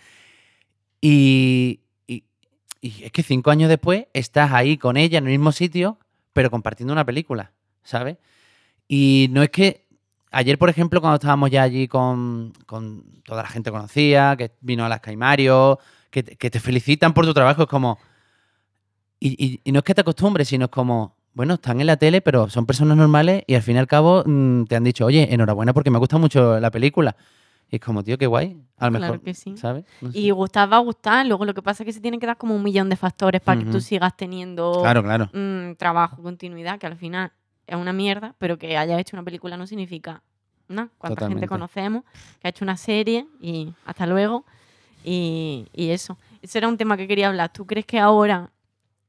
Y, 1.00 1.80
y- 2.08 2.24
es 2.82 3.12
que 3.14 3.24
cinco 3.24 3.52
años 3.52 3.70
después 3.70 4.08
estás 4.14 4.52
ahí 4.52 4.78
con 4.78 4.98
ella 4.98 5.18
en 5.20 5.26
el 5.28 5.32
mismo 5.32 5.54
sitio, 5.54 5.98
pero 6.34 6.52
compartiendo 6.52 6.92
una 6.92 7.06
película, 7.06 7.54
¿sabes? 7.84 8.18
Y 8.90 9.28
no 9.32 9.42
es 9.44 9.50
que. 9.50 9.86
Ayer, 10.34 10.58
por 10.58 10.70
ejemplo, 10.70 11.00
cuando 11.00 11.16
estábamos 11.16 11.52
ya 11.52 11.64
allí 11.64 11.88
con, 11.88 12.52
con 12.66 13.22
toda 13.24 13.44
la 13.44 13.50
gente 13.50 13.72
conocida, 13.72 14.36
que 14.36 14.52
vino 14.60 14.84
a 14.86 14.90
las 14.90 15.00
Caimario, 15.00 15.80
que, 16.10 16.24
que 16.24 16.50
te 16.52 16.60
felicitan 16.60 17.14
por 17.14 17.26
tu 17.26 17.34
trabajo, 17.34 17.62
es 17.64 17.70
como. 17.70 17.98
Y, 19.22 19.30
y- 19.46 19.62
y 19.64 19.72
no 19.72 19.80
es 19.80 19.86
que 19.86 19.96
te 19.96 20.02
acostumbres, 20.02 20.50
sino 20.50 20.66
es 20.66 20.72
como, 20.72 21.16
bueno, 21.34 21.56
están 21.56 21.80
en 21.82 21.88
la 21.88 21.98
tele, 21.98 22.22
pero 22.22 22.50
son 22.50 22.66
personas 22.66 22.98
normales 22.98 23.44
y 23.48 23.56
al 23.56 23.62
fin 23.62 23.76
y 23.76 23.80
al 23.80 23.88
cabo 23.88 24.24
mm, 24.26 24.66
te 24.66 24.76
han 24.76 24.84
dicho, 24.84 25.06
oye, 25.06 25.34
enhorabuena 25.34 25.74
porque 25.74 25.90
me 25.92 25.98
gusta 26.00 26.18
mucho 26.18 26.60
la 26.60 26.72
película. 26.72 27.16
Y 27.70 27.76
es 27.78 27.82
como, 27.82 28.04
tío, 28.04 28.18
qué 28.18 28.28
guay. 28.28 28.58
A 28.78 28.88
lo 28.90 28.98
Claro 28.98 29.14
mejor, 29.14 29.22
que 29.22 29.34
sí. 29.34 29.56
¿sabes? 29.56 29.86
No 30.02 30.12
sé. 30.12 30.20
Y 30.20 30.30
gustar 30.32 30.70
va 30.72 30.76
a 30.76 30.80
gustar, 30.82 31.26
luego 31.26 31.46
lo 31.46 31.54
que 31.54 31.62
pasa 31.62 31.84
es 31.84 31.86
que 31.86 31.94
se 31.94 32.02
tienen 32.02 32.20
que 32.20 32.26
dar 32.28 32.36
como 32.38 32.54
un 32.54 32.62
millón 32.64 32.90
de 32.90 32.98
factores 32.98 33.40
para 33.40 33.60
que 33.62 33.66
tú 33.68 33.80
sigas 33.80 34.18
teniendo 34.18 34.80
Claro, 34.82 35.02
claro. 35.04 35.30
mm, 35.32 35.76
trabajo, 35.78 36.22
continuidad, 36.22 36.78
que 36.80 36.88
al 36.88 36.98
final 36.98 37.32
es 37.66 37.78
una 37.78 37.94
mierda, 37.94 38.36
pero 38.40 38.58
que 38.58 38.76
hayas 38.78 39.00
hecho 39.00 39.16
una 39.16 39.24
película 39.24 39.56
no 39.56 39.68
significa 39.68 40.22
nada. 40.68 40.90
Cuánta 40.98 41.16
Totalmente. 41.16 41.40
gente 41.44 41.48
conocemos 41.48 42.04
que 42.42 42.48
ha 42.48 42.50
hecho 42.50 42.66
una 42.66 42.76
serie 42.76 43.26
y 43.40 43.74
hasta 43.86 44.06
luego. 44.06 44.44
Y, 45.06 45.68
y 45.74 45.92
eso. 45.92 46.18
Ese 46.42 46.58
era 46.58 46.68
un 46.68 46.76
tema 46.78 46.98
que 46.98 47.08
quería 47.08 47.30
hablar. 47.30 47.54
¿Tú 47.54 47.66
crees 47.66 47.86
que 47.86 48.00
ahora 48.00 48.50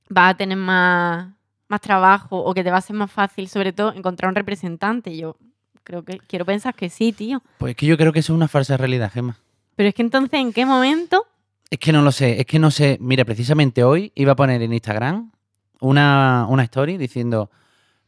vas 0.09 0.35
a 0.35 0.37
tener 0.37 0.57
más, 0.57 1.29
más 1.73 1.81
trabajo 1.81 2.39
o 2.39 2.55
que 2.55 2.63
te 2.63 2.71
va 2.71 2.77
a 2.77 2.83
ser 2.83 2.95
más 2.95 3.11
fácil, 3.11 3.49
sobre 3.49 3.73
todo, 3.73 3.93
encontrar 3.95 4.29
un 4.29 4.35
representante? 4.35 5.17
Yo 5.17 5.37
creo 5.83 6.05
que 6.05 6.19
quiero 6.19 6.45
pensar 6.45 6.75
que 6.75 6.91
sí, 6.91 7.13
tío. 7.13 7.43
Pues 7.59 7.71
es 7.71 7.77
que 7.77 7.87
yo 7.87 7.97
creo 7.97 8.13
que 8.13 8.21
eso 8.21 8.35
es 8.35 8.37
una 8.37 8.47
falsa 8.47 8.77
realidad, 8.77 9.11
Gemma. 9.11 9.39
Pero 9.75 9.89
es 9.89 9.95
que 9.95 10.03
entonces, 10.03 10.39
¿en 10.39 10.53
qué 10.53 10.67
momento? 10.67 11.27
Es 11.71 11.79
que 11.79 11.93
no 11.93 12.03
lo 12.03 12.13
sé, 12.13 12.39
es 12.39 12.47
que 12.47 12.59
no 12.59 12.71
sé. 12.71 12.99
Mira, 13.01 13.25
precisamente 13.25 13.83
hoy 13.83 14.13
iba 14.15 14.33
a 14.33 14.37
poner 14.37 14.61
en 14.61 14.75
Instagram 14.75 15.33
una, 15.81 16.47
una 16.49 16.63
story 16.65 16.99
diciendo, 16.99 17.51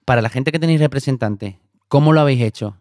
para 0.04 0.20
la 0.20 0.28
gente 0.28 0.52
que 0.52 0.58
tenéis 0.58 0.80
representante, 0.80 1.58
¿cómo 1.88 2.12
lo 2.12 2.20
habéis 2.20 2.42
hecho? 2.42 2.76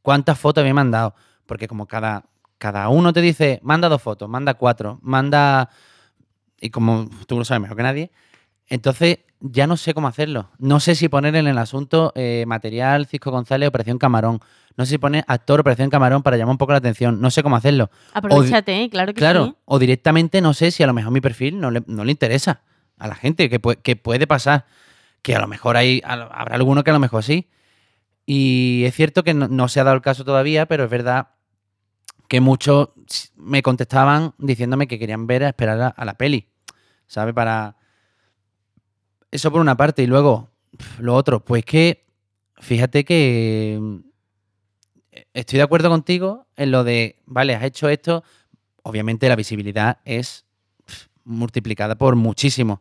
¿Cuántas 0.00 0.38
fotos 0.38 0.62
habéis 0.62 0.74
mandado? 0.74 1.14
Porque 1.44 1.68
como 1.68 1.86
cada, 1.86 2.24
cada 2.56 2.88
uno 2.88 3.12
te 3.12 3.20
dice, 3.20 3.60
manda 3.62 3.90
dos 3.90 4.00
fotos, 4.00 4.28
manda 4.28 4.54
cuatro, 4.54 4.98
manda... 5.02 5.68
Y 6.58 6.70
como 6.70 7.10
tú 7.26 7.36
lo 7.36 7.44
sabes 7.44 7.60
mejor 7.60 7.76
que 7.76 7.82
nadie, 7.82 8.10
entonces 8.68 9.18
ya 9.44 9.66
no 9.66 9.76
sé 9.76 9.92
cómo 9.92 10.06
hacerlo. 10.08 10.50
No 10.58 10.78
sé 10.80 10.94
si 10.94 11.08
poner 11.08 11.34
en 11.36 11.46
el 11.48 11.58
asunto 11.58 12.12
eh, 12.14 12.44
material 12.46 13.06
Cisco 13.06 13.30
González, 13.30 13.68
Operación 13.68 13.98
Camarón. 13.98 14.40
No 14.76 14.86
sé 14.86 14.92
si 14.92 14.98
poner 14.98 15.24
actor 15.26 15.60
Operación 15.60 15.90
Camarón 15.90 16.22
para 16.22 16.36
llamar 16.36 16.52
un 16.52 16.58
poco 16.58 16.72
la 16.72 16.78
atención. 16.78 17.20
No 17.20 17.30
sé 17.30 17.42
cómo 17.42 17.56
hacerlo. 17.56 17.90
Aprovechate, 18.14 18.88
claro 18.88 19.12
que 19.12 19.18
Claro, 19.18 19.46
sí. 19.46 19.54
o 19.64 19.78
directamente 19.78 20.40
no 20.40 20.54
sé 20.54 20.70
si 20.70 20.82
a 20.82 20.86
lo 20.86 20.92
mejor 20.94 21.12
mi 21.12 21.20
perfil 21.20 21.60
no 21.60 21.70
le, 21.70 21.82
no 21.86 22.04
le 22.04 22.12
interesa 22.12 22.60
a 22.98 23.08
la 23.08 23.14
gente, 23.16 23.50
que, 23.50 23.58
puede, 23.60 23.78
que 23.80 23.96
puede 23.96 24.26
pasar. 24.26 24.64
Que 25.22 25.34
a 25.36 25.40
lo 25.40 25.46
mejor 25.48 25.76
hay, 25.76 26.00
lo- 26.02 26.32
habrá 26.32 26.54
alguno 26.56 26.84
que 26.84 26.90
a 26.90 26.94
lo 26.94 27.00
mejor 27.00 27.22
sí. 27.24 27.48
Y 28.24 28.84
es 28.86 28.94
cierto 28.94 29.24
que 29.24 29.34
no, 29.34 29.48
no 29.48 29.68
se 29.68 29.80
ha 29.80 29.84
dado 29.84 29.96
el 29.96 30.02
caso 30.02 30.24
todavía, 30.24 30.66
pero 30.66 30.84
es 30.84 30.90
verdad 30.90 31.28
que 32.28 32.40
muchos 32.40 32.90
me 33.36 33.62
contestaban 33.62 34.32
diciéndome 34.38 34.86
que 34.88 34.98
querían 34.98 35.26
ver 35.26 35.44
a 35.44 35.48
esperar 35.48 35.80
a, 35.80 35.88
a 35.88 36.04
la 36.04 36.14
peli, 36.14 36.48
¿sabes? 37.06 37.34
Para... 37.34 37.76
Eso 39.32 39.50
por 39.50 39.60
una 39.60 39.76
parte. 39.76 40.04
Y 40.04 40.06
luego, 40.06 40.50
lo 41.00 41.16
otro, 41.16 41.44
pues 41.44 41.64
que, 41.64 42.04
fíjate 42.60 43.04
que 43.04 43.78
mm, 43.80 43.96
estoy 45.34 45.56
de 45.56 45.62
acuerdo 45.64 45.88
contigo 45.88 46.46
en 46.56 46.70
lo 46.70 46.84
de, 46.84 47.16
vale, 47.26 47.56
has 47.56 47.64
hecho 47.64 47.88
esto, 47.88 48.22
obviamente 48.84 49.28
la 49.28 49.36
visibilidad 49.36 49.98
es 50.04 50.44
multiplicada 51.24 51.96
por 51.96 52.14
muchísimo. 52.14 52.80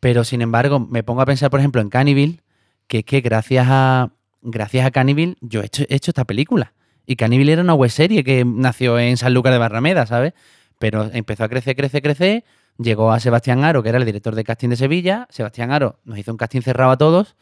Pero 0.00 0.24
sin 0.24 0.40
embargo, 0.40 0.80
me 0.80 1.02
pongo 1.02 1.20
a 1.20 1.26
pensar, 1.26 1.50
por 1.50 1.60
ejemplo, 1.60 1.82
en 1.82 1.90
Cannibal, 1.90 2.42
que 2.86 2.98
es 2.98 3.04
que 3.04 3.20
gracias 3.20 3.66
a 3.68 4.12
gracias 4.42 4.86
a 4.86 4.90
Cannibal 4.90 5.36
yo 5.40 5.60
he 5.62 5.66
hecho, 5.66 5.84
he 5.88 5.94
hecho 5.96 6.12
esta 6.12 6.24
película. 6.24 6.72
Y 7.06 7.16
Cannibal 7.16 7.48
era 7.48 7.62
una 7.62 7.74
web 7.74 7.90
serie 7.90 8.24
que 8.24 8.44
nació 8.44 8.98
en 8.98 9.16
San 9.16 9.34
Lucas 9.34 9.52
de 9.52 9.58
Barrameda, 9.58 10.06
¿sabes? 10.06 10.32
Pero 10.78 11.10
empezó 11.12 11.44
a 11.44 11.48
crecer, 11.48 11.76
crecer, 11.76 12.02
crecer. 12.02 12.44
Llegó 12.78 13.10
a 13.12 13.20
Sebastián 13.20 13.64
Aro, 13.64 13.82
que 13.82 13.88
era 13.88 13.98
el 13.98 14.04
director 14.04 14.34
de 14.34 14.44
casting 14.44 14.68
de 14.68 14.76
Sevilla. 14.76 15.26
Sebastián 15.30 15.70
Aro 15.72 15.98
nos 16.04 16.18
hizo 16.18 16.30
un 16.30 16.36
casting 16.36 16.60
cerrado 16.60 16.90
a 16.90 16.98
todos. 16.98 17.36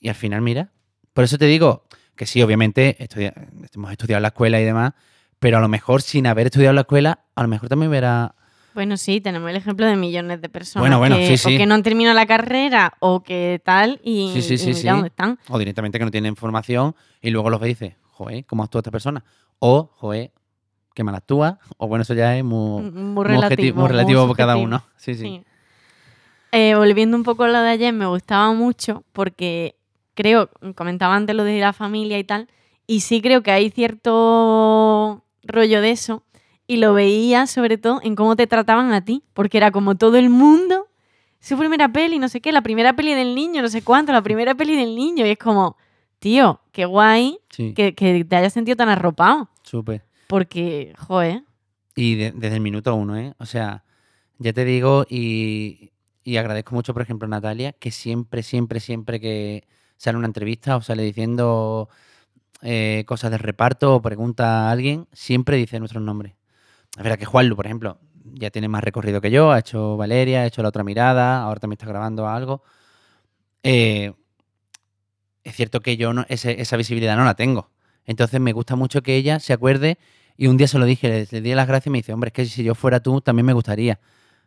Y 0.00 0.08
al 0.08 0.14
final, 0.14 0.40
mira. 0.42 0.70
Por 1.12 1.24
eso 1.24 1.38
te 1.38 1.44
digo 1.46 1.84
que 2.16 2.26
sí, 2.26 2.42
obviamente, 2.42 2.96
estudia- 3.02 3.32
hemos 3.74 3.90
estudiado 3.92 4.18
en 4.18 4.22
la 4.22 4.28
escuela 4.28 4.60
y 4.60 4.64
demás. 4.64 4.92
Pero 5.38 5.56
a 5.58 5.60
lo 5.60 5.68
mejor 5.68 6.02
sin 6.02 6.26
haber 6.26 6.46
estudiado 6.48 6.70
en 6.70 6.74
la 6.76 6.80
escuela, 6.82 7.20
a 7.34 7.42
lo 7.42 7.48
mejor 7.48 7.68
también 7.68 7.88
hubiera 7.90 8.34
Bueno, 8.74 8.96
sí, 8.96 9.20
tenemos 9.20 9.48
el 9.50 9.56
ejemplo 9.56 9.86
de 9.86 9.96
millones 9.96 10.40
de 10.40 10.48
personas 10.48 10.82
Bueno, 10.82 10.98
bueno, 10.98 11.16
que, 11.16 11.26
sí, 11.28 11.36
sí. 11.38 11.54
o 11.54 11.58
que 11.58 11.66
no 11.66 11.74
han 11.74 11.82
terminado 11.82 12.14
la 12.14 12.26
carrera 12.26 12.92
o 13.00 13.22
que 13.22 13.60
tal 13.64 14.00
y, 14.04 14.30
Sí, 14.34 14.42
sí, 14.42 14.54
y 14.54 14.58
sí, 14.58 14.66
mira 14.68 14.78
sí. 14.80 14.88
dónde 14.88 15.08
están. 15.08 15.38
O 15.48 15.58
directamente 15.58 15.98
que 15.98 16.04
no 16.04 16.10
tienen 16.10 16.36
formación 16.36 16.94
y 17.22 17.30
luego 17.30 17.50
los 17.50 17.58
ve 17.60 17.68
y 17.68 17.70
dice, 17.70 17.96
joder, 18.10 18.44
¿cómo 18.46 18.62
actúa 18.62 18.80
esta 18.80 18.90
persona? 18.90 19.24
O, 19.58 19.90
joder, 19.96 20.30
que 20.94 21.04
mal 21.04 21.14
actúa, 21.14 21.58
o 21.76 21.86
bueno, 21.88 22.02
eso 22.02 22.14
ya 22.14 22.36
es 22.36 22.44
muy, 22.44 22.82
Muy 22.82 22.90
muy 22.90 23.24
relativo. 23.24 23.80
muy 23.80 23.88
relativo 23.88 24.26
por 24.26 24.36
cada 24.36 24.56
uno. 24.56 24.82
Sí, 24.96 25.14
sí. 25.14 25.22
Sí. 25.22 25.44
Eh, 26.52 26.74
volviendo 26.74 27.16
un 27.16 27.22
poco 27.22 27.44
a 27.44 27.48
lo 27.48 27.60
de 27.60 27.68
ayer, 27.70 27.92
me 27.92 28.06
gustaba 28.06 28.52
mucho 28.52 29.04
porque 29.12 29.76
creo, 30.14 30.50
comentaba 30.74 31.14
antes 31.14 31.34
lo 31.36 31.44
de 31.44 31.60
la 31.60 31.72
familia 31.72 32.18
y 32.18 32.24
tal, 32.24 32.48
y 32.86 33.00
sí 33.00 33.22
creo 33.22 33.42
que 33.42 33.52
hay 33.52 33.70
cierto 33.70 35.24
rollo 35.44 35.80
de 35.80 35.90
eso, 35.92 36.24
y 36.66 36.76
lo 36.76 36.92
veía 36.92 37.46
sobre 37.46 37.78
todo 37.78 38.00
en 38.02 38.14
cómo 38.16 38.36
te 38.36 38.46
trataban 38.46 38.92
a 38.92 39.04
ti, 39.04 39.22
porque 39.32 39.58
era 39.58 39.70
como 39.70 39.94
todo 39.96 40.16
el 40.16 40.28
mundo, 40.28 40.88
su 41.40 41.56
primera 41.56 41.88
peli, 41.92 42.18
no 42.18 42.28
sé 42.28 42.40
qué, 42.40 42.52
la 42.52 42.62
primera 42.62 42.94
peli 42.94 43.14
del 43.14 43.34
niño, 43.34 43.62
no 43.62 43.68
sé 43.68 43.82
cuánto, 43.82 44.12
la 44.12 44.22
primera 44.22 44.54
peli 44.54 44.76
del 44.76 44.94
niño, 44.94 45.24
y 45.26 45.30
es 45.30 45.38
como, 45.38 45.76
tío, 46.18 46.60
qué 46.72 46.84
guay 46.84 47.38
Sí, 47.48 47.72
que, 47.74 47.94
que 47.94 48.24
te 48.24 48.36
hayas 48.36 48.52
sentido 48.52 48.76
tan 48.76 48.88
arropado, 48.88 49.48
súper. 49.62 50.04
Porque, 50.30 50.94
joder, 50.98 51.42
Y 51.96 52.14
de- 52.14 52.32
desde 52.32 52.54
el 52.56 52.62
minuto 52.62 52.94
uno, 52.94 53.16
¿eh? 53.18 53.34
O 53.38 53.46
sea, 53.46 53.84
ya 54.38 54.52
te 54.52 54.64
digo, 54.64 55.04
y, 55.10 55.92
y 56.24 56.36
agradezco 56.38 56.74
mucho, 56.74 56.94
por 56.94 57.02
ejemplo, 57.02 57.26
a 57.26 57.28
Natalia, 57.28 57.72
que 57.72 57.90
siempre, 57.90 58.42
siempre, 58.44 58.80
siempre 58.80 59.20
que 59.20 59.66
sale 59.96 60.16
una 60.16 60.28
entrevista 60.28 60.76
o 60.76 60.82
sale 60.82 61.02
diciendo 61.02 61.88
eh, 62.62 63.04
cosas 63.06 63.30
de 63.32 63.38
reparto 63.38 63.96
o 63.96 64.02
pregunta 64.02 64.68
a 64.68 64.70
alguien, 64.72 65.08
siempre 65.12 65.56
dice 65.56 65.78
nuestros 65.80 66.02
nombres. 66.02 66.34
Es 66.96 67.02
verdad 67.02 67.18
que 67.18 67.26
Juanlu, 67.26 67.56
por 67.56 67.66
ejemplo, 67.66 67.98
ya 68.34 68.50
tiene 68.50 68.68
más 68.68 68.84
recorrido 68.84 69.20
que 69.20 69.30
yo, 69.32 69.52
ha 69.52 69.58
hecho 69.60 69.96
Valeria, 69.96 70.42
ha 70.42 70.46
hecho 70.46 70.62
La 70.62 70.70
Otra 70.70 70.84
Mirada, 70.84 71.42
ahora 71.42 71.60
también 71.60 71.76
está 71.78 71.86
grabando 71.86 72.28
algo. 72.28 72.62
Eh, 73.62 74.12
es 75.44 75.56
cierto 75.56 75.80
que 75.80 75.96
yo 75.96 76.12
no, 76.12 76.24
ese- 76.28 76.60
esa 76.60 76.76
visibilidad 76.76 77.16
no 77.16 77.24
la 77.24 77.34
tengo. 77.34 77.70
Entonces 78.04 78.40
me 78.40 78.52
gusta 78.52 78.76
mucho 78.76 79.02
que 79.02 79.16
ella 79.16 79.40
se 79.40 79.52
acuerde 79.52 79.98
y 80.40 80.46
un 80.46 80.56
día 80.56 80.66
se 80.66 80.78
lo 80.78 80.86
dije, 80.86 81.06
le, 81.06 81.28
le 81.30 81.40
di 81.42 81.54
las 81.54 81.68
gracias 81.68 81.88
y 81.88 81.90
me 81.90 81.98
dice, 81.98 82.14
hombre, 82.14 82.28
es 82.28 82.32
que 82.32 82.46
si 82.46 82.64
yo 82.64 82.74
fuera 82.74 83.00
tú 83.00 83.20
también 83.20 83.44
me 83.44 83.52
gustaría. 83.52 84.00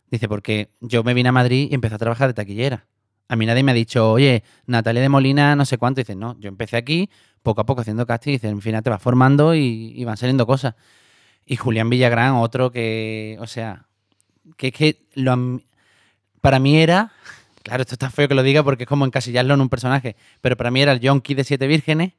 Dice, 0.10 0.28
porque 0.28 0.72
yo 0.82 1.04
me 1.04 1.14
vine 1.14 1.30
a 1.30 1.32
Madrid 1.32 1.68
y 1.70 1.76
empecé 1.76 1.94
a 1.94 1.98
trabajar 2.00 2.30
de 2.30 2.34
taquillera. 2.34 2.88
A 3.28 3.36
mí 3.36 3.46
nadie 3.46 3.62
me 3.62 3.74
ha 3.74 3.76
dicho, 3.76 4.12
oye, 4.12 4.44
Natalia 4.66 5.04
de 5.04 5.10
Molina, 5.10 5.56
no 5.56 5.66
sé 5.66 5.78
cuánto. 5.78 6.02
Dice, 6.02 6.16
no, 6.16 6.36
yo 6.40 6.50
empecé 6.50 6.78
aquí, 6.78 7.12
poco 7.44 7.62
a 7.62 7.68
poco 7.68 7.82
haciendo 7.82 8.08
casting. 8.08 8.32
Dice, 8.32 8.48
en 8.48 8.60
fin, 8.60 8.82
te 8.82 8.90
vas 8.90 9.04
formando 9.04 9.54
y, 9.54 9.94
y 9.96 10.04
van 10.04 10.18
saliendo 10.18 10.48
cosas. 10.48 10.74
Y 11.46 11.58
Julián 11.58 11.92
Villagrán, 11.92 12.38
otro 12.38 12.72
que, 12.72 13.38
o 13.40 13.46
sea, 13.46 13.86
que 14.58 14.70
es 14.70 14.74
que 14.74 15.06
lo, 15.14 15.62
para 16.42 16.58
mí 16.58 16.76
era, 16.78 17.12
claro, 17.62 17.82
esto 17.82 17.94
está 17.94 18.10
feo 18.10 18.28
que 18.28 18.34
lo 18.34 18.42
diga 18.42 18.64
porque 18.64 18.86
es 18.86 18.90
como 18.90 19.06
encasillarlo 19.06 19.54
en 19.54 19.62
un 19.62 19.70
personaje, 19.70 20.16
pero 20.42 20.58
para 20.58 20.72
mí 20.72 20.82
era 20.82 20.92
el 20.92 21.02
Yonki 21.02 21.36
de 21.36 21.44
Siete 21.44 21.68
Vírgenes, 21.68 22.14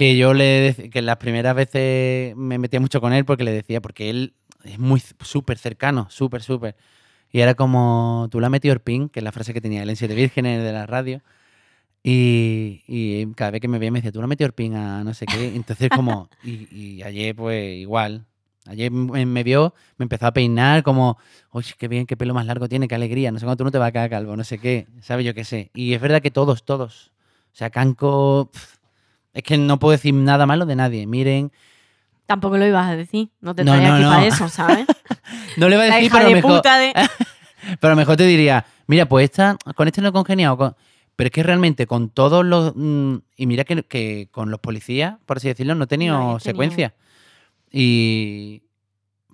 que 0.00 0.16
yo 0.16 0.32
le 0.32 0.88
que 0.90 1.02
las 1.02 1.18
primeras 1.18 1.54
veces 1.54 2.34
me 2.34 2.56
metía 2.56 2.80
mucho 2.80 3.02
con 3.02 3.12
él 3.12 3.26
porque 3.26 3.44
le 3.44 3.52
decía, 3.52 3.82
porque 3.82 4.08
él 4.08 4.32
es 4.64 4.78
muy 4.78 4.98
súper 5.20 5.58
cercano, 5.58 6.06
súper, 6.08 6.42
súper. 6.42 6.74
Y 7.30 7.40
era 7.40 7.54
como, 7.54 8.26
tú 8.30 8.40
la 8.40 8.46
has 8.46 8.50
metido 8.50 8.72
Orpín, 8.72 9.10
que 9.10 9.20
es 9.20 9.24
la 9.24 9.30
frase 9.30 9.52
que 9.52 9.60
tenía 9.60 9.82
él 9.82 9.90
en 9.90 9.96
Siete 9.96 10.14
Vírgenes 10.14 10.62
de 10.64 10.72
la 10.72 10.86
radio. 10.86 11.20
Y, 12.02 12.82
y 12.86 13.26
cada 13.34 13.50
vez 13.50 13.60
que 13.60 13.68
me 13.68 13.78
veía 13.78 13.90
me 13.90 13.98
decía, 13.98 14.10
tú 14.10 14.20
la 14.20 14.24
has 14.24 14.30
metido 14.30 14.48
Orpín 14.48 14.74
a 14.74 15.04
no 15.04 15.12
sé 15.12 15.26
qué. 15.26 15.54
Entonces 15.54 15.90
como, 15.94 16.30
y, 16.42 16.74
y 16.74 17.02
ayer 17.02 17.36
pues 17.36 17.76
igual. 17.76 18.24
Ayer 18.64 18.90
me, 18.90 19.42
vio, 19.44 19.74
me 19.98 20.04
empezó 20.04 20.28
a 20.28 20.32
peinar 20.32 20.82
como, 20.82 21.18
uy, 21.52 21.64
qué 21.76 21.88
bien, 21.88 22.06
qué 22.06 22.16
pelo 22.16 22.32
más 22.32 22.46
largo 22.46 22.70
tiene, 22.70 22.88
qué 22.88 22.94
alegría, 22.94 23.32
no 23.32 23.38
sé 23.38 23.44
cuándo 23.44 23.58
tú 23.58 23.64
no 23.64 23.70
te 23.70 23.76
vas 23.76 23.88
a 23.88 23.92
quedar 23.92 24.08
calvo, 24.08 24.34
no 24.34 24.44
sé 24.44 24.58
qué, 24.58 24.86
¿sabes? 25.02 25.26
Yo 25.26 25.34
qué 25.34 25.44
sé. 25.44 25.70
Y 25.74 25.92
es 25.92 26.00
verdad 26.00 26.22
que 26.22 26.30
todos, 26.30 26.64
todos. 26.64 27.12
O 27.52 27.56
sea, 27.56 27.68
Canco, 27.68 28.50
pf, 28.50 28.79
es 29.34 29.42
que 29.42 29.56
no 29.58 29.78
puedo 29.78 29.92
decir 29.92 30.12
nada 30.14 30.46
malo 30.46 30.66
de 30.66 30.76
nadie. 30.76 31.06
Miren, 31.06 31.52
tampoco 32.26 32.58
lo 32.58 32.66
ibas 32.66 32.88
a 32.88 32.96
decir, 32.96 33.30
no 33.40 33.54
te 33.54 33.64
No, 33.64 33.72
traía 33.72 33.88
no, 33.88 33.94
aquí 33.94 34.02
no. 34.04 34.10
para 34.10 34.26
eso, 34.26 34.48
¿sabes? 34.48 34.86
no 35.56 35.68
le 35.68 35.76
voy 35.76 35.86
a 35.86 35.88
La 35.88 35.94
decir, 35.96 36.06
hija 36.06 36.16
pero 36.18 36.28
de 36.28 36.34
mejor, 36.36 36.56
puta 36.56 36.78
de... 36.78 36.92
pero 37.80 37.92
a 37.92 37.94
lo 37.94 37.96
mejor 37.96 38.16
te 38.16 38.24
diría, 38.26 38.64
mira, 38.86 39.06
pues 39.06 39.24
esta, 39.24 39.56
con 39.74 39.86
este 39.88 40.00
no 40.02 40.08
he 40.08 40.12
congeniado. 40.12 40.56
con- 40.56 40.76
Pero 41.16 41.26
es 41.28 41.32
que 41.32 41.42
realmente 41.42 41.86
con 41.86 42.08
todos 42.10 42.44
los... 42.44 42.72
mm, 42.76 43.16
y 43.36 43.46
mira 43.46 43.64
que, 43.64 43.82
que 43.84 44.28
con 44.30 44.50
los 44.50 44.60
policías, 44.60 45.16
por 45.26 45.36
así 45.38 45.48
decirlo, 45.48 45.74
no 45.74 45.84
he 45.84 45.86
tenido 45.88 46.14
No 46.14 46.20
tenido. 46.22 46.40
secuencia. 46.40 46.94
Y... 47.70 48.62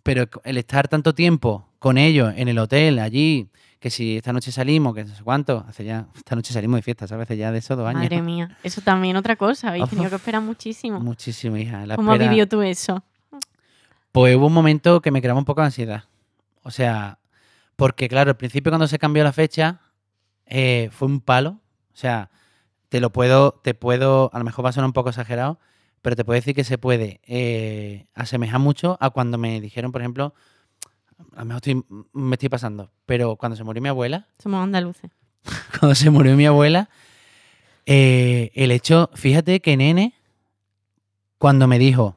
Pero 0.03 0.29
el 0.45 0.57
estar 0.59 0.87
tanto 0.89 1.15
tiempo 1.15 1.69
con 1.81 1.99
ellos 1.99 2.33
en 2.37 2.47
el 2.49 2.59
hotel, 2.59 2.99
allí, 3.01 3.49
que 3.79 3.91
si 3.91 4.17
esta 4.17 4.33
noche 4.33 4.51
salimos, 4.53 4.95
que 4.95 5.05
no 5.05 5.15
sé 5.15 5.23
cuánto, 5.23 5.65
hace 5.69 5.85
ya... 5.85 6.07
Esta 6.17 6.35
noche 6.35 6.53
salimos 6.53 6.79
de 6.79 6.83
fiesta, 6.83 7.07
¿sabes? 7.07 7.25
Hace 7.25 7.37
ya 7.37 7.53
de 7.53 7.59
esos 7.59 7.77
dos 7.77 7.87
años. 7.87 8.03
Madre 8.03 8.23
mía, 8.23 8.57
eso 8.63 8.81
también 8.81 9.17
otra 9.17 9.37
cosa, 9.37 9.69
habéis 9.69 9.89
tenido 9.91 10.09
que 10.11 10.17
esperar 10.17 10.41
muchísimo. 10.43 10.99
Muchísimo, 11.01 11.57
hija. 11.57 11.85
La 11.87 11.97
¿Cómo 11.97 12.11
has 12.13 12.17
espera- 12.17 12.31
vivido 12.31 12.47
tú 12.49 12.63
eso? 12.63 13.03
Pues 14.13 14.35
hubo 14.37 14.47
un 14.47 14.53
momento 14.55 15.01
que 15.03 15.11
me 15.11 15.21
creaba 15.21 15.39
un 15.39 15.45
poco 15.45 15.61
de 15.61 15.67
ansiedad. 15.67 16.05
O 16.63 16.71
sea, 16.71 17.19
porque 17.77 18.09
claro, 18.09 18.31
al 18.31 18.37
principio 18.37 18.71
cuando 18.73 18.89
se 18.89 18.99
cambió 18.99 19.23
la 19.23 19.33
fecha, 19.33 19.81
eh, 20.47 20.89
fue 20.93 21.09
un 21.09 21.21
palo. 21.21 21.61
O 21.93 21.97
sea, 21.99 22.31
te 22.89 23.01
lo 23.01 23.11
puedo, 23.13 23.53
te 23.63 23.75
puedo, 23.75 24.31
a 24.33 24.39
lo 24.39 24.45
mejor 24.45 24.65
va 24.65 24.71
a 24.71 24.73
sonar 24.73 24.87
un 24.87 24.93
poco 24.95 25.11
exagerado, 25.11 25.59
pero 26.03 26.17
te 26.17 26.25
puedo 26.25 26.37
decir 26.37 26.55
que 26.55 26.65
se 26.65 26.79
puede 26.79 27.21
eh, 27.25 28.07
asemejar 28.15 28.59
mucho 28.61 28.97
a 29.01 29.11
cuando 29.11 29.37
me 29.39 29.61
dijeron, 29.61 29.93
por 29.93 30.01
ejemplo, 30.01 30.35
a 31.35 31.41
lo 31.41 31.45
mejor 31.47 31.57
estoy- 31.65 31.85
me 32.13 32.35
estoy 32.35 32.49
pasando, 32.49 32.91
pero 33.07 33.37
cuando 33.37 33.57
se 33.57 33.65
murió 33.65 33.83
mi 33.83 33.89
abuela, 33.89 34.27
Somos 34.39 34.63
andaluces. 34.63 35.11
cuando 35.79 35.95
se 35.95 36.11
murió 36.11 36.37
mi 36.37 36.47
abuela, 36.47 36.89
eh, 37.87 38.51
el 38.55 38.71
hecho, 38.73 39.11
fíjate 39.15 39.61
que 39.61 39.77
nene, 39.77 40.15
cuando 41.39 41.67
me 41.67 41.79
dijo, 41.79 42.17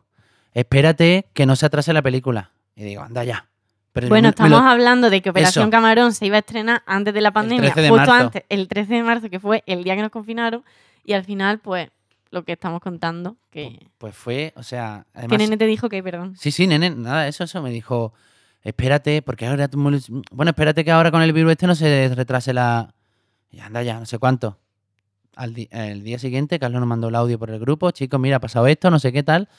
espérate 0.53 1.27
que 1.33 1.45
no 1.45 1.55
se 1.55 1.65
atrase 1.65 1.93
la 1.93 2.01
película, 2.01 2.51
y 2.75 2.83
digo, 2.83 3.01
anda 3.03 3.23
ya. 3.23 3.47
Pero 3.91 4.07
Bueno, 4.07 4.23
me- 4.23 4.27
me 4.27 4.29
estamos 4.29 4.51
lo- 4.63 4.67
hablando 4.69 5.09
de 5.09 5.21
que 5.21 5.29
Operación 5.31 5.63
Eso. 5.63 5.71
Camarón 5.71 6.13
se 6.13 6.25
iba 6.25 6.37
a 6.37 6.39
estrenar 6.39 6.83
antes 6.85 7.13
de 7.13 7.21
la 7.21 7.31
pandemia, 7.31 7.61
13 7.73 7.81
de 7.81 7.89
justo 7.89 8.05
marzo. 8.11 8.25
antes, 8.25 8.43
el 8.49 8.67
13 8.67 8.93
de 8.95 9.03
marzo, 9.03 9.29
que 9.29 9.39
fue 9.39 9.63
el 9.65 9.83
día 9.83 9.95
que 9.95 10.01
nos 10.03 10.11
confinaron, 10.11 10.63
y 11.03 11.13
al 11.13 11.23
final, 11.25 11.59
pues, 11.59 11.89
lo 12.31 12.43
que 12.43 12.51
estamos 12.53 12.81
contando, 12.81 13.35
que... 13.49 13.87
Pues 13.97 14.15
fue, 14.15 14.53
o 14.55 14.61
sea, 14.63 15.05
¿Qué 15.13 15.19
además... 15.19 15.39
nene 15.39 15.57
te 15.57 15.65
dijo 15.65 15.89
que, 15.89 16.03
perdón? 16.03 16.35
Sí, 16.37 16.51
sí, 16.51 16.67
nene, 16.67 16.91
nada, 16.91 17.27
eso, 17.27 17.43
eso 17.43 17.61
me 17.63 17.71
dijo, 17.71 18.13
espérate, 18.63 19.21
porque 19.21 19.45
ahora, 19.47 19.69
lo- 19.71 19.99
bueno, 20.31 20.49
espérate 20.51 20.83
que 20.85 20.91
ahora 20.91 21.11
con 21.11 21.21
el 21.21 21.33
virus 21.33 21.51
este 21.51 21.67
no 21.67 21.75
se 21.75 22.09
retrase 22.15 22.53
la... 22.53 22.93
Y 23.51 23.59
anda 23.59 23.81
ya, 23.83 23.99
no 23.99 24.05
sé 24.05 24.19
cuánto. 24.19 24.59
Al 25.35 25.55
el 25.71 26.03
día 26.03 26.19
siguiente, 26.19 26.59
Carlos 26.59 26.79
nos 26.79 26.87
mandó 26.87 27.07
el 27.09 27.15
audio 27.15 27.39
por 27.39 27.49
el 27.49 27.59
grupo, 27.59 27.91
chicos, 27.91 28.19
mira, 28.19 28.37
ha 28.37 28.39
pasado 28.39 28.67
esto, 28.67 28.91
no 28.91 28.99
sé 28.99 29.11
qué 29.11 29.23
tal. 29.23 29.49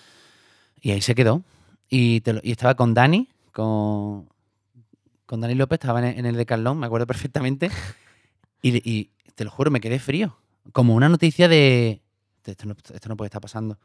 Y 0.80 0.90
ahí 0.92 1.00
se 1.00 1.14
quedó. 1.14 1.42
Y, 1.88 2.20
te 2.20 2.34
lo- 2.34 2.40
y 2.42 2.52
estaba 2.52 2.74
con 2.74 2.94
Dani, 2.94 3.28
con, 3.52 4.28
con 5.26 5.40
Dani 5.40 5.54
López, 5.54 5.78
estaba 5.80 6.06
en 6.08 6.24
el, 6.26 6.36
de 6.36 6.46
Carlón, 6.46 6.78
me 6.78 6.86
acuerdo 6.86 7.06
perfectamente. 7.08 7.70
Y, 8.62 9.10
te 9.34 9.44
lo 9.44 9.50
juro, 9.50 9.70
me 9.70 9.80
quedé 9.80 9.98
frío. 9.98 10.36
Como 10.72 10.94
una 10.94 11.08
noticia 11.08 11.48
de... 11.48 12.02
Esto 12.44 12.66
no 13.08 13.16
puede 13.16 13.26
estar 13.28 13.40
pasando. 13.40 13.78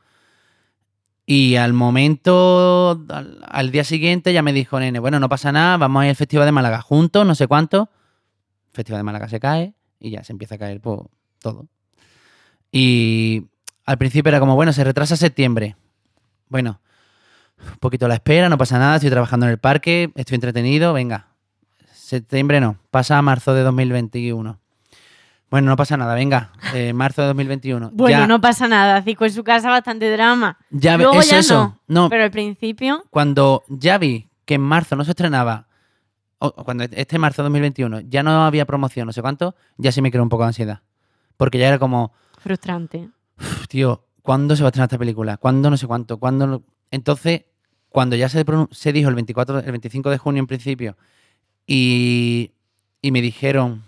Y 1.26 1.56
al 1.56 1.74
momento, 1.74 3.04
al, 3.44 3.72
día 3.72 3.84
siguiente, 3.84 4.32
ya 4.32 4.44
me 4.44 4.54
dijo, 4.54 4.80
nene, 4.80 5.00
bueno, 5.00 5.20
no 5.20 5.28
pasa 5.28 5.52
nada, 5.52 5.78
vamos 5.78 6.02
a 6.02 6.06
ir 6.06 6.10
al 6.12 6.16
Festival 6.16 6.46
de 6.46 6.52
Málaga 6.52 6.82
juntos, 6.82 7.26
no 7.26 7.34
sé 7.34 7.48
cuánto. 7.48 7.90
Festival 8.72 9.00
de 9.00 9.04
Málaga 9.04 9.28
se 9.28 9.40
cae 9.40 9.74
y 10.00 10.12
ya 10.12 10.24
se 10.24 10.34
empieza 10.34 10.56
a 10.56 10.58
caer 10.60 10.82
pues, 10.82 11.00
todo. 11.40 11.68
Y 12.72 13.48
al 13.86 13.98
principio 13.98 14.30
era 14.30 14.40
como, 14.40 14.56
bueno, 14.56 14.72
se 14.72 14.84
retrasa 14.84 15.16
septiembre. 15.16 15.76
Bueno, 16.48 16.80
un 17.58 17.78
poquito 17.80 18.08
la 18.08 18.16
espera, 18.16 18.50
no 18.50 18.58
pasa 18.58 18.78
nada, 18.78 18.98
estoy 18.98 19.10
trabajando 19.10 19.48
en 19.48 19.54
el 19.54 19.58
parque, 19.58 20.12
estoy 20.16 20.36
entretenido, 20.36 20.94
venga. 20.94 21.28
Septiembre 21.92 22.60
no, 22.60 22.78
pasa 22.92 23.18
a 23.18 23.22
marzo 23.24 23.56
de 23.56 23.64
2021. 23.64 24.60
Bueno, 25.50 25.70
no 25.70 25.76
pasa 25.76 25.96
nada, 25.96 26.16
venga, 26.16 26.52
eh, 26.74 26.92
marzo 26.94 27.22
de 27.22 27.28
2021. 27.28 27.92
Bueno, 27.94 28.18
ya, 28.20 28.28
no 28.28 28.42
pasa 28.42 28.68
nada, 28.68 29.02
Cico 29.04 29.26
en 29.26 29.32
su 29.32 29.44
casa 29.44 29.70
bastante 29.70 30.12
drama. 30.12 30.58
ya 30.72 30.98
Luego 30.98 31.20
es 31.20 31.30
ya 31.30 31.40
eso. 31.40 31.80
No, 31.88 32.10
Pero 32.10 32.24
al 32.24 32.32
principio, 32.32 33.04
cuando 33.12 33.64
ya 33.70 33.98
vi 33.98 34.28
que 34.46 34.56
en 34.56 34.62
marzo 34.62 34.96
no 34.96 35.04
se 35.06 35.12
estrenaba, 35.12 35.68
o 36.40 36.52
cuando 36.64 36.84
este 36.84 37.18
marzo 37.20 37.42
de 37.42 37.46
2021 37.46 38.02
ya 38.02 38.24
no 38.24 38.46
había 38.46 38.66
promoción, 38.66 39.06
no 39.08 39.14
sé 39.14 39.22
cuánto, 39.22 39.56
ya 39.78 39.92
sí 39.92 40.02
me 40.02 40.12
creó 40.12 40.24
un 40.24 40.30
poco 40.30 40.44
de 40.44 40.48
ansiedad. 40.48 40.82
Porque 41.38 41.58
ya 41.60 41.68
era 41.68 41.80
como, 41.80 42.12
frustrante. 42.40 43.10
"Uf, 43.40 43.68
tío, 43.68 44.06
¿cuándo 44.22 44.56
se 44.56 44.64
va 44.64 44.68
a 44.68 44.70
estrenar 44.70 44.88
esta 44.88 44.98
película? 44.98 45.38
¿Cuándo 45.38 45.70
no 45.70 45.78
sé 45.78 45.88
cuánto? 45.88 46.18
¿Cuándo 46.18 46.48
no?". 46.48 46.64
Entonces, 46.92 47.46
cuando 47.90 48.16
ya 48.16 48.30
se, 48.30 48.44
se 48.72 48.94
dijo 48.94 49.10
el 49.10 49.16
24, 49.16 49.60
el 49.60 49.72
25 49.72 50.10
de 50.10 50.18
junio 50.18 50.40
en 50.42 50.48
principio, 50.48 50.98
y, 51.68 52.52
y 53.02 53.12
me 53.12 53.22
dijeron, 53.22 53.84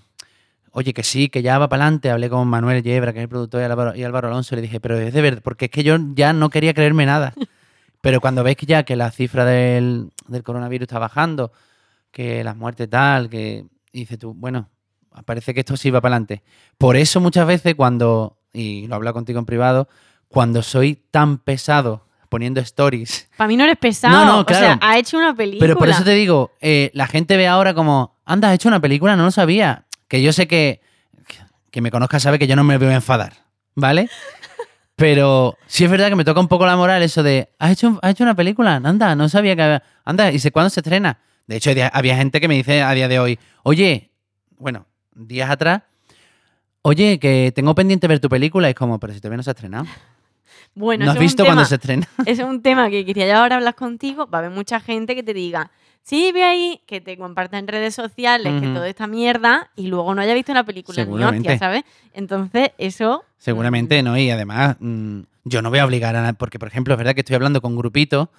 oye, 0.77 0.93
que 0.93 1.01
sí, 1.01 1.27
que 1.29 1.41
ya 1.41 1.57
va 1.57 1.69
para 1.69 1.85
adelante, 1.85 2.11
hablé 2.11 2.29
con 2.29 2.47
Manuel 2.47 2.83
Yebra, 2.83 3.11
que 3.11 3.17
es 3.17 3.23
el 3.23 3.29
productor, 3.29 3.61
y 3.61 3.63
Álvaro, 3.63 3.95
y 3.95 4.03
Álvaro 4.03 4.27
Alonso, 4.27 4.55
le 4.55 4.61
dije, 4.61 4.79
pero 4.79 4.95
es 4.95 5.11
de 5.11 5.21
verdad, 5.23 5.41
porque 5.43 5.65
es 5.65 5.71
que 5.71 5.83
yo 5.83 5.97
ya 6.13 6.33
no 6.33 6.51
quería 6.51 6.75
creerme 6.75 7.07
nada. 7.07 7.33
Pero 7.99 8.21
cuando 8.21 8.43
veis 8.43 8.55
que 8.55 8.67
ya 8.67 8.83
que 8.83 8.95
la 8.95 9.09
cifra 9.09 9.43
del, 9.43 10.11
del 10.27 10.43
coronavirus 10.43 10.83
está 10.83 10.99
bajando, 10.99 11.51
que 12.11 12.43
las 12.43 12.55
muertes 12.55 12.87
tal, 12.87 13.27
que 13.27 13.65
y 13.91 14.01
dices 14.01 14.19
tú, 14.19 14.35
bueno, 14.35 14.69
parece 15.25 15.55
que 15.55 15.61
esto 15.61 15.75
sí 15.75 15.89
va 15.89 15.99
para 15.99 16.15
adelante. 16.15 16.43
Por 16.77 16.95
eso 16.95 17.19
muchas 17.19 17.47
veces 17.47 17.73
cuando, 17.73 18.37
y 18.53 18.85
lo 18.85 18.93
he 18.93 18.97
hablado 18.97 19.15
contigo 19.15 19.39
en 19.39 19.45
privado, 19.47 19.89
cuando 20.27 20.61
soy 20.61 20.93
tan 21.09 21.39
pesado 21.39 22.05
poniendo 22.29 22.61
stories. 22.61 23.27
Para 23.35 23.47
mí 23.47 23.57
no 23.57 23.63
eres 23.63 23.77
pesado. 23.77 24.15
No, 24.15 24.25
no, 24.25 24.39
O 24.41 24.45
sea, 24.47 24.77
claro. 24.77 24.79
ha 24.83 24.99
hecho 24.99 25.17
una 25.17 25.35
película. 25.35 25.59
Pero 25.59 25.75
por 25.75 25.89
eso 25.89 26.03
te 26.03 26.11
digo, 26.11 26.51
eh, 26.61 26.91
la 26.93 27.07
gente 27.07 27.35
ve 27.35 27.47
ahora 27.47 27.73
como, 27.73 28.15
anda, 28.25 28.49
has 28.49 28.55
hecho 28.55 28.69
una 28.69 28.79
película, 28.79 29.15
no 29.15 29.23
lo 29.23 29.31
sabía. 29.31 29.86
Que 30.07 30.21
yo 30.21 30.31
sé 30.33 30.47
que, 30.47 30.81
que 31.71 31.81
me 31.81 31.91
conozca 31.91 32.19
sabe 32.19 32.39
que 32.39 32.47
yo 32.47 32.55
no 32.55 32.63
me 32.63 32.77
voy 32.77 32.87
a 32.87 32.95
enfadar, 32.95 33.33
¿vale? 33.75 34.09
Pero 34.95 35.57
sí 35.67 35.83
es 35.85 35.91
verdad 35.91 36.09
que 36.09 36.15
me 36.15 36.25
toca 36.25 36.39
un 36.39 36.47
poco 36.47 36.65
la 36.65 36.75
moral 36.75 37.03
eso 37.03 37.21
de, 37.21 37.49
¿has 37.59 37.71
hecho, 37.71 37.99
has 38.01 38.11
hecho 38.11 38.23
una 38.23 38.35
película? 38.35 38.75
Anda, 38.83 39.15
no 39.15 39.29
sabía 39.29 39.55
que 39.55 39.61
había... 39.61 39.83
Anda, 40.03 40.31
¿y 40.31 40.39
sé 40.39 40.51
cuándo 40.51 40.69
se 40.71 40.79
estrena? 40.79 41.19
De 41.45 41.55
hecho, 41.57 41.69
había- 41.93 42.15
gente 42.15 42.41
que 42.41 42.47
me 42.47 42.55
dice 42.55 42.81
a 42.81 42.91
día 42.93 43.07
de 43.07 43.19
hoy, 43.19 43.37
oye, 43.63 44.09
bueno, 44.57 44.87
días 45.13 45.49
atrás, 45.49 45.83
oye, 46.81 47.19
que 47.19 47.51
tengo 47.53 47.75
pendiente 47.75 48.07
ver 48.07 48.19
tu 48.19 48.27
película. 48.27 48.67
Y 48.67 48.71
es 48.71 48.75
como, 48.75 48.99
pero 48.99 49.13
si 49.13 49.19
todavía 49.19 49.37
no 49.37 49.43
se 49.43 49.51
ha 49.51 49.53
estrenado. 49.53 49.85
Bueno, 50.73 51.05
¿No 51.05 51.11
has 51.11 51.19
visto 51.19 51.45
cuando 51.45 51.63
se 51.65 51.75
estrena? 51.75 52.07
Ese 52.25 52.41
es 52.41 52.47
un 52.47 52.61
tema 52.61 52.89
que 52.89 53.05
quería 53.05 53.27
yo 53.27 53.37
ahora 53.37 53.57
hablar 53.57 53.75
contigo. 53.75 54.27
Va 54.27 54.39
a 54.39 54.41
haber 54.41 54.51
mucha 54.51 54.79
gente 54.79 55.15
que 55.15 55.23
te 55.23 55.33
diga, 55.33 55.71
sí, 56.07 56.31
ve 56.31 56.43
ahí, 56.43 56.81
que 56.85 57.01
te 57.01 57.17
comparta 57.17 57.57
en 57.59 57.67
redes 57.67 57.93
sociales, 57.93 58.61
que 58.61 58.67
toda 58.69 58.87
esta 58.87 59.07
mierda, 59.07 59.71
y 59.75 59.87
luego 59.87 60.15
no 60.15 60.21
haya 60.21 60.33
visto 60.33 60.53
una 60.53 60.63
película 60.63 61.03
ni 61.03 61.21
hostia, 61.21 61.57
¿sabes? 61.57 61.83
Entonces, 62.13 62.71
eso. 62.77 63.25
Seguramente 63.37 64.01
no, 64.01 64.17
y 64.17 64.29
además 64.29 64.77
mm, 64.79 65.19
yo 65.43 65.61
no 65.61 65.69
voy 65.69 65.79
a 65.79 65.85
obligar 65.85 66.15
a 66.15 66.21
nadie, 66.21 66.35
porque 66.35 66.59
por 66.59 66.69
ejemplo 66.69 66.93
es 66.93 66.97
verdad 66.97 67.13
que 67.13 67.21
estoy 67.21 67.35
hablando 67.35 67.59
con 67.61 67.75
grupitos, 67.75 68.29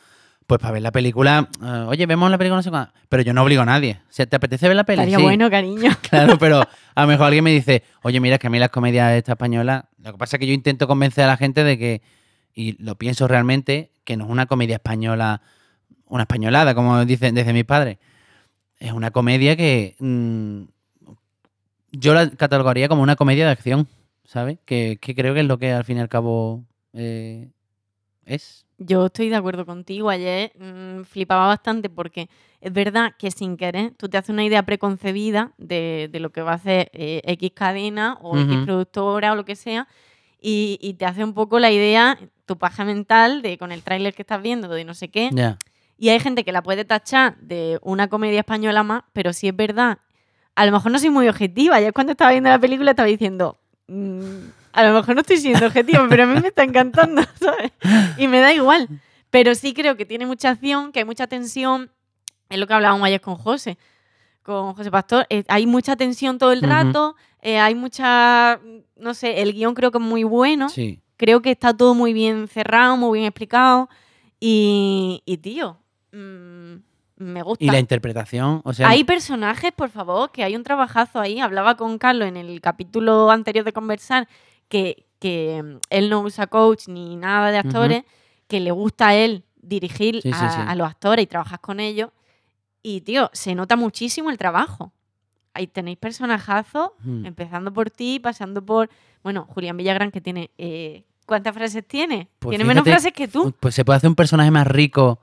pues 0.47 0.63
para 0.63 0.73
ver 0.73 0.83
la 0.83 0.93
película, 0.93 1.47
eh, 1.63 1.85
oye, 1.89 2.07
vemos 2.07 2.31
la 2.31 2.39
película, 2.39 2.57
no 2.57 2.63
sé 2.63 2.71
cuándo, 2.71 2.91
pero 3.11 3.23
yo 3.23 3.35
no 3.35 3.43
obligo 3.43 3.61
a 3.61 3.67
nadie. 3.67 4.01
O 4.09 4.13
sea, 4.13 4.25
¿te 4.25 4.37
apetece 4.37 4.67
ver 4.67 4.77
la 4.77 4.85
peli? 4.85 5.03
Estaría 5.03 5.19
Sí. 5.19 5.23
bueno, 5.23 5.51
cariño. 5.51 5.91
Claro, 6.09 6.39
pero 6.39 6.63
a 6.95 7.03
lo 7.03 7.07
mejor 7.07 7.27
alguien 7.27 7.45
me 7.45 7.51
dice, 7.51 7.83
oye, 8.03 8.19
mira, 8.19 8.37
es 8.37 8.41
que 8.41 8.47
a 8.47 8.51
mí 8.51 8.59
las 8.59 8.71
comedias 8.71 9.13
esta 9.13 9.33
españolas, 9.33 9.85
lo 10.03 10.13
que 10.13 10.19
pasa 10.19 10.37
es 10.37 10.41
que 10.41 10.47
yo 10.47 10.55
intento 10.55 10.89
convencer 10.89 11.25
a 11.25 11.27
la 11.27 11.37
gente 11.37 11.65
de 11.65 11.77
que, 11.77 12.01
y 12.55 12.83
lo 12.83 12.95
pienso 12.95 13.29
realmente, 13.29 13.91
que 14.05 14.17
no 14.17 14.25
es 14.25 14.31
una 14.31 14.47
comedia 14.47 14.77
española, 14.77 15.43
una 16.09 16.23
españolada, 16.23 16.75
como 16.75 17.05
dicen 17.05 17.35
desde 17.35 17.53
mis 17.53 17.65
padres. 17.65 17.99
Es 18.79 18.93
una 18.93 19.11
comedia 19.11 19.57
que 19.57 19.97
mm, 19.99 20.63
yo 21.93 22.15
la 22.15 22.31
catalogaría 22.31 22.89
como 22.89 23.03
una 23.03 23.17
comedia 23.17 23.47
de 23.47 23.53
acción, 23.53 23.89
¿sabes? 24.25 24.59
Que, 24.65 24.99
que 25.01 25.15
creo 25.15 25.35
que 25.35 25.41
es 25.41 25.47
lo 25.47 25.59
que 25.59 25.73
al 25.73 25.85
fin 25.85 25.99
y 25.99 26.01
al 26.01 26.09
cabo 26.09 26.65
eh, 26.93 27.49
es. 28.25 28.67
Yo 28.79 29.07
estoy 29.07 29.29
de 29.29 29.37
acuerdo 29.37 29.67
contigo. 29.67 30.11
Ayer 30.11 30.53
mm, 30.59 31.03
flipaba 31.03 31.47
bastante 31.47 31.91
porque 31.91 32.29
es 32.61 32.73
verdad 32.73 33.15
que 33.19 33.31
sin 33.31 33.57
querer 33.57 33.93
tú 33.97 34.09
te 34.09 34.19
haces 34.19 34.31
una 34.31 34.45
idea 34.45 34.63
preconcebida 34.65 35.53
de, 35.59 36.09
de 36.13 36.21
lo 36.21 36.31
que 36.31 36.43
va 36.43 36.53
a 36.53 36.57
hacer 36.57 36.91
eh, 36.93 37.23
X 37.25 37.53
cadena 37.55 38.19
o 38.21 38.39
X 38.39 38.59
productora 38.65 39.33
o 39.33 39.37
lo 39.37 39.45
que 39.45 39.57
sea 39.57 39.89
y, 40.41 40.79
y 40.81 40.95
te 40.95 41.05
hace 41.05 41.25
un 41.25 41.35
poco 41.35 41.59
la 41.59 41.71
idea, 41.71 42.19
tu 42.47 42.59
paja 42.59 42.85
mental 42.85 43.43
de 43.43 43.59
con 43.59 43.73
el 43.73 43.83
tráiler 43.83 44.15
que 44.15 44.23
estás 44.23 44.41
viendo 44.41 44.69
de 44.69 44.85
no 44.85 44.95
sé 44.95 45.09
qué. 45.09 45.31
Ya. 45.33 45.59
Y 45.99 46.11
hay 46.11 46.21
gente 46.21 46.45
que 46.45 46.53
la 46.53 46.63
puede 46.63 46.85
tachar 46.85 47.37
de 47.39 47.79
una 47.83 48.09
comedia 48.09 48.41
española 48.41 48.83
más, 48.85 49.03
pero 49.13 49.33
si 49.33 49.49
es 49.49 49.57
verdad, 49.57 49.99
a 50.55 50.65
lo 50.65 50.73
mejor 50.73 50.93
no 50.93 50.99
soy 50.99 51.11
muy 51.11 51.29
objetiva. 51.29 51.77
Ayer 51.77 51.93
cuando 51.93 52.13
estaba 52.13 52.31
viendo 52.31 52.49
la 52.51 52.59
película 52.59 52.93
estaba 52.93 53.09
diciendo, 53.09 53.59
"Mm, 53.89 54.21
a 54.73 54.85
lo 54.85 54.95
mejor 54.95 55.15
no 55.17 55.23
estoy 55.23 55.39
siendo 55.39 55.67
objetiva, 55.67 56.07
pero 56.09 56.23
a 56.23 56.27
mí 56.27 56.41
me 56.41 56.49
está 56.49 56.63
encantando, 56.63 57.23
¿sabes? 57.41 57.73
Y 58.17 58.29
me 58.29 58.39
da 58.41 58.53
igual. 58.55 58.89
Pero 59.31 59.55
sí 59.57 59.75
creo 59.75 59.97
que 59.97 60.07
tiene 60.07 60.25
mucha 60.25 60.51
acción, 60.51 60.93
que 60.93 61.01
hay 61.01 61.05
mucha 61.05 61.27
tensión. 61.27 61.91
Es 62.49 62.59
lo 62.59 62.67
que 62.67 62.75
hablábamos 62.75 63.05
ayer 63.05 63.21
con 63.21 63.35
José, 63.37 63.77
con 64.43 64.75
José 64.75 64.91
Pastor. 64.91 65.27
eh, 65.31 65.43
hay 65.49 65.67
mucha 65.67 65.97
tensión 65.97 66.39
todo 66.39 66.53
el 66.53 66.63
rato, 66.63 67.15
eh, 67.43 67.59
hay 67.59 67.75
mucha, 67.75 68.59
no 68.97 69.15
sé, 69.15 69.43
el 69.43 69.53
guion 69.53 69.75
creo 69.75 69.91
que 69.91 69.99
es 69.99 70.05
muy 70.05 70.23
bueno. 70.25 70.69
Sí. 70.69 71.03
Creo 71.17 71.43
que 71.43 71.51
está 71.51 71.77
todo 71.77 71.95
muy 71.95 72.13
bien 72.13 72.47
cerrado, 72.49 72.97
muy 72.97 73.19
bien 73.19 73.27
explicado. 73.27 73.89
Y, 74.41 75.23
y, 75.27 75.39
tío, 75.39 75.79
mm, 76.13 76.75
me 77.17 77.43
gusta. 77.43 77.65
Y 77.65 77.71
la 77.71 77.79
interpretación, 77.79 78.61
o 78.65 78.73
sea, 78.73 78.89
hay 78.89 79.05
personajes, 79.05 79.73
por 79.73 79.91
favor, 79.91 80.31
que 80.31 80.45
hay 80.45 80.55
un 80.57 80.63
trabajazo 80.63 81.21
ahí. 81.21 81.41
Hablaba 81.41 81.77
con 81.77 81.99
Carlos 81.99 82.29
en 82.29 82.37
el 82.37 82.61
capítulo 82.61 83.31
anterior 83.31 83.65
de 83.65 83.73
conversar 83.73 84.29
que, 84.69 85.07
que 85.19 85.63
mm, 85.63 85.77
él 85.91 86.11
no 86.11 86.21
usa 86.21 86.47
coach 86.47 86.89
ni 86.89 87.17
nada 87.17 87.51
de 87.51 87.59
actores, 87.59 88.05
que 88.47 88.61
le 88.61 88.71
gusta 88.71 89.09
a 89.09 89.15
él 89.15 89.45
dirigir 89.61 90.23
Sí, 90.23 90.31
a, 90.33 90.51
sí. 90.51 90.61
a 90.67 90.75
los 90.75 90.89
actores 90.89 91.23
y 91.23 91.27
trabajar 91.27 91.61
con 91.61 91.81
ellos. 91.81 92.11
Y, 92.83 93.01
tío, 93.03 93.29
se 93.33 93.55
nota 93.55 93.75
muchísimo 93.77 94.31
el 94.31 94.39
trabajo. 94.39 94.93
Ahí 95.53 95.67
tenéis 95.67 95.99
personajazos, 95.99 96.91
Mm. 97.03 97.27
empezando 97.27 97.73
por 97.73 97.91
ti, 97.91 98.21
pasando 98.21 98.65
por, 98.65 98.89
bueno, 99.25 99.45
Julián 99.53 99.77
Villagrán, 99.77 100.11
que 100.13 100.21
tiene... 100.21 100.51
eh, 100.59 101.05
¿Cuántas 101.27 101.53
frases 101.53 101.87
tiene? 101.87 102.29
Pues 102.39 102.53
tiene 102.57 102.65
menos 102.65 102.85
frases 102.85 103.13
que 103.13 103.29
tú. 103.29 103.53
pues 103.61 103.75
se 103.75 103.85
puede 103.85 103.99
hacer 103.99 104.09
un 104.09 104.15
personaje 104.15 104.51
más 104.51 104.67
rico 104.67 105.21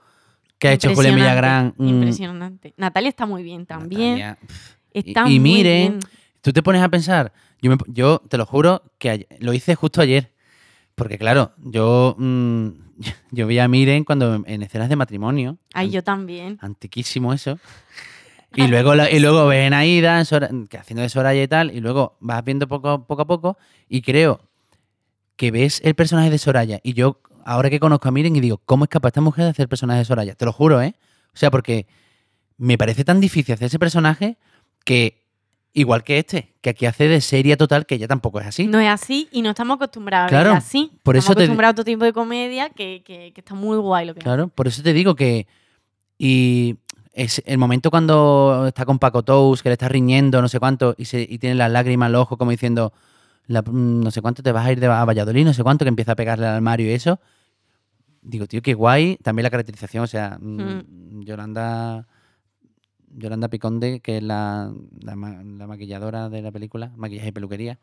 que 0.59 0.67
ha 0.69 0.73
hecho 0.73 0.93
Julián 0.95 1.15
Villagrán. 1.15 1.73
mm, 1.77 1.87
Impresionante. 1.87 2.73
Natalia 2.77 3.09
está 3.09 3.25
muy 3.25 3.43
bien 3.43 3.65
también. 3.65 4.19
Natalia, 4.19 4.37
Está 4.93 5.23
Y- 5.29 5.35
y 5.35 5.39
muy 5.39 5.49
miren, 5.55 5.91
bien. 5.91 5.99
Tú 6.41 6.53
te 6.53 6.63
pones 6.63 6.81
a 6.81 6.87
pensar, 6.89 7.33
yo, 7.61 7.71
me- 7.71 7.77
yo 7.87 8.19
te 8.29 8.37
lo 8.37 8.45
juro 8.45 8.81
que 8.97 9.09
ayer- 9.09 9.27
lo 9.39 9.51
hice 9.53 9.75
justo 9.75 9.99
ayer. 10.01 10.31
Porque 10.95 11.17
claro, 11.17 11.51
yo, 11.57 12.15
mm, 12.17 12.67
yo 13.31 13.47
vi 13.47 13.59
a 13.59 13.67
Miren 13.67 14.05
cuando 14.05 14.41
en 14.45 14.63
escenas 14.63 14.87
de 14.87 14.95
matrimonio. 14.95 15.57
Ay, 15.73 15.87
an- 15.87 15.91
yo 15.91 16.03
también. 16.03 16.57
Antiquísimo 16.61 17.33
eso. 17.33 17.59
Y 18.55 18.67
luego, 18.67 18.95
y 18.95 19.19
luego 19.19 19.47
ves 19.47 19.69
a 19.73 19.83
que 20.69 20.77
haciendo 20.77 21.01
de 21.01 21.09
Soraya 21.09 21.43
y 21.43 21.47
tal, 21.49 21.75
y 21.75 21.81
luego 21.81 22.15
vas 22.21 22.41
viendo 22.45 22.69
poco, 22.69 23.05
poco 23.05 23.23
a 23.23 23.27
poco, 23.27 23.57
y 23.89 24.01
creo 24.01 24.39
que 25.35 25.51
ves 25.51 25.81
el 25.83 25.93
personaje 25.95 26.29
de 26.29 26.37
Soraya. 26.37 26.79
Y 26.81 26.93
yo, 26.93 27.19
ahora 27.45 27.69
que 27.69 27.79
conozco 27.79 28.07
a 28.09 28.11
Miren, 28.11 28.35
y 28.35 28.41
digo, 28.41 28.59
¿cómo 28.65 28.83
es 28.83 28.89
capaz 28.89 29.09
esta 29.09 29.21
mujer 29.21 29.45
de 29.45 29.51
hacer 29.51 29.63
el 29.63 29.69
personaje 29.69 29.99
de 29.99 30.05
Soraya? 30.05 30.35
Te 30.35 30.43
lo 30.45 30.51
juro, 30.51 30.81
¿eh? 30.81 30.95
O 31.33 31.37
sea, 31.37 31.49
porque 31.51 31.87
me 32.57 32.77
parece 32.77 33.03
tan 33.05 33.21
difícil 33.21 33.53
hacer 33.53 33.67
ese 33.67 33.79
personaje 33.79 34.37
que, 34.83 35.23
igual 35.73 36.03
que 36.03 36.17
este, 36.19 36.53
que 36.61 36.71
aquí 36.71 36.85
hace 36.85 37.07
de 37.07 37.21
serie 37.21 37.55
total, 37.57 37.85
que 37.85 37.97
ya 37.97 38.07
tampoco 38.07 38.39
es 38.39 38.47
así. 38.47 38.67
No 38.67 38.79
es 38.79 38.89
así 38.89 39.27
y 39.31 39.41
no 39.41 39.51
estamos 39.51 39.75
acostumbrados 39.75 40.27
a 40.27 40.29
Claro, 40.29 40.49
verla 40.51 40.57
así. 40.57 40.91
por 41.03 41.15
estamos 41.15 41.25
eso 41.31 41.35
te- 41.35 41.43
acostumbrados 41.43 41.71
a 41.71 41.75
otro 41.75 41.83
tipo 41.85 42.03
de 42.03 42.13
comedia 42.13 42.69
que, 42.69 43.03
que- 43.05 43.31
que 43.33 43.41
está 43.41 43.53
muy 43.55 43.77
guay 43.77 44.05
lo 44.07 44.13
que 44.13 44.19
hace. 44.19 44.25
Claro, 44.25 44.47
por 44.49 44.67
eso 44.67 44.81
te 44.83 44.93
digo 44.93 45.15
que. 45.15 45.47
Y 46.17 46.77
es 47.13 47.41
el 47.45 47.57
momento 47.57 47.91
cuando 47.91 48.65
está 48.67 48.85
con 48.85 48.99
Paco 48.99 49.23
Tous, 49.23 49.61
que 49.61 49.69
le 49.69 49.73
está 49.73 49.87
riñendo, 49.89 50.41
no 50.41 50.47
sé 50.47 50.59
cuánto, 50.59 50.95
y, 50.97 51.05
se, 51.05 51.21
y 51.21 51.37
tiene 51.39 51.55
las 51.55 51.71
lágrimas 51.71 52.07
al 52.07 52.15
ojo, 52.15 52.37
como 52.37 52.51
diciendo, 52.51 52.93
la- 53.47 53.61
mm, 53.61 54.01
no 54.01 54.11
sé 54.11 54.21
cuánto, 54.21 54.41
te 54.43 54.51
vas 54.51 54.65
a 54.65 54.71
ir 54.71 54.79
de, 54.79 54.87
a 54.87 55.03
Valladolid, 55.05 55.45
no 55.45 55.53
sé 55.53 55.61
cuánto, 55.63 55.83
que 55.85 55.89
empieza 55.89 56.13
a 56.13 56.15
pegarle 56.15 56.47
al 56.47 56.61
Mario 56.61 56.87
y 56.89 56.93
eso. 56.93 57.19
Digo, 58.25 58.47
tío, 58.47 58.61
qué 58.61 58.73
guay. 58.73 59.17
También 59.23 59.43
la 59.43 59.49
caracterización, 59.51 60.03
o 60.03 60.07
sea, 60.07 60.37
mm, 60.41 61.21
Yolanda. 61.21 62.07
Yolanda 63.17 63.47
Piconde, 63.47 64.01
que 64.01 64.17
es 64.17 64.23
la, 64.23 64.73
la 64.99 65.15
la 65.15 65.67
maquilladora 65.67 66.27
de 66.29 66.41
la 66.41 66.51
película, 66.51 66.91
maquillaje 66.97 67.29
y 67.29 67.31
peluquería, 67.31 67.79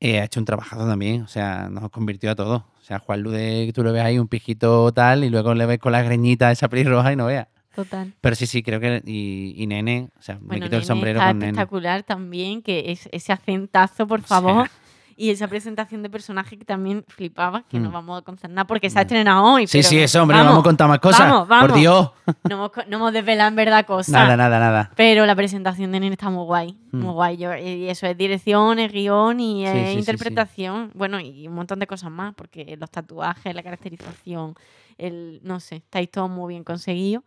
eh, 0.00 0.20
ha 0.20 0.24
hecho 0.24 0.40
un 0.40 0.46
trabajazo 0.46 0.86
también. 0.86 1.20
O 1.22 1.28
sea, 1.28 1.68
nos 1.70 1.90
convirtió 1.90 2.30
a 2.30 2.34
todos. 2.34 2.62
O 2.62 2.82
sea, 2.82 2.98
Juan 2.98 3.20
Lude, 3.22 3.70
tú 3.74 3.82
lo 3.82 3.92
ves 3.92 4.02
ahí, 4.02 4.18
un 4.18 4.28
pijito 4.28 4.90
tal, 4.92 5.24
y 5.24 5.28
luego 5.28 5.52
le 5.54 5.66
ves 5.66 5.78
con 5.78 5.92
la 5.92 6.02
greñita 6.02 6.50
esa 6.50 6.68
pelirroja 6.68 7.12
y 7.12 7.16
no 7.16 7.26
veas. 7.26 7.48
Total. 7.74 8.14
Pero 8.22 8.34
sí, 8.36 8.46
sí, 8.46 8.62
creo 8.62 8.80
que. 8.80 9.02
Y, 9.04 9.54
y 9.56 9.66
Nene, 9.66 10.08
o 10.18 10.22
sea, 10.22 10.36
me 10.36 10.46
Bueno, 10.46 10.64
quito 10.66 10.76
el 10.76 10.84
sombrero 10.84 11.18
está 11.18 11.30
con 11.30 11.38
Nene. 11.40 11.50
espectacular 11.50 12.02
también, 12.04 12.62
que 12.62 12.90
es 12.90 13.06
ese 13.12 13.32
acentazo, 13.32 14.06
por 14.06 14.22
favor. 14.22 14.68
Y 15.20 15.30
esa 15.30 15.48
presentación 15.48 16.04
de 16.04 16.08
personaje 16.10 16.56
que 16.56 16.64
también 16.64 17.04
flipaba, 17.08 17.64
que 17.68 17.80
no 17.80 17.88
Mm. 17.88 17.92
vamos 17.92 18.18
a 18.20 18.22
concernar 18.24 18.68
porque 18.68 18.88
se 18.88 19.00
ha 19.00 19.02
estrenado 19.02 19.42
hoy. 19.44 19.66
Sí, 19.66 19.78
pero 19.78 19.88
sí, 19.88 19.98
eso, 19.98 20.22
hombre, 20.22 20.38
no 20.38 20.44
vamos 20.44 20.60
a 20.60 20.62
contar 20.62 20.86
más 20.88 21.00
cosas. 21.00 21.28
Vamos, 21.28 21.48
vamos. 21.48 21.68
Por 21.70 21.76
Dios. 21.78 22.10
No 22.48 22.54
hemos, 22.54 22.70
no 22.86 22.96
hemos 22.98 23.12
desvelado 23.12 23.48
en 23.48 23.56
verdad 23.56 23.84
cosas. 23.84 24.12
Nada, 24.12 24.36
nada, 24.36 24.60
nada. 24.60 24.92
Pero 24.94 25.26
la 25.26 25.34
presentación 25.34 25.90
de 25.90 25.98
Nene 25.98 26.12
está 26.12 26.30
muy 26.30 26.44
guay, 26.44 26.78
Mm. 26.92 27.00
muy 27.00 27.12
guay. 27.12 27.36
Yo- 27.36 27.56
y 27.56 27.88
eso 27.88 28.06
es 28.06 28.16
dirección, 28.16 28.78
es 28.78 28.92
guion 28.92 29.40
y 29.40 29.64
Sí, 29.64 29.66
es 29.66 29.72
sí, 29.72 29.78
sí, 29.86 29.92
sí. 29.94 29.98
interpretación. 29.98 30.92
Bueno, 30.94 31.18
y 31.18 31.48
un 31.48 31.54
montón 31.56 31.80
de 31.80 31.88
cosas 31.88 32.12
más, 32.12 32.32
porque 32.36 32.76
los 32.78 32.88
tatuajes, 32.88 33.52
la 33.56 33.64
caracterización, 33.64 34.54
el 34.98 35.40
no 35.42 35.58
sé, 35.58 35.76
estáis 35.76 36.10
todo 36.12 36.28
muy 36.28 36.52
bien 36.54 36.62
conseguido. 36.62 37.24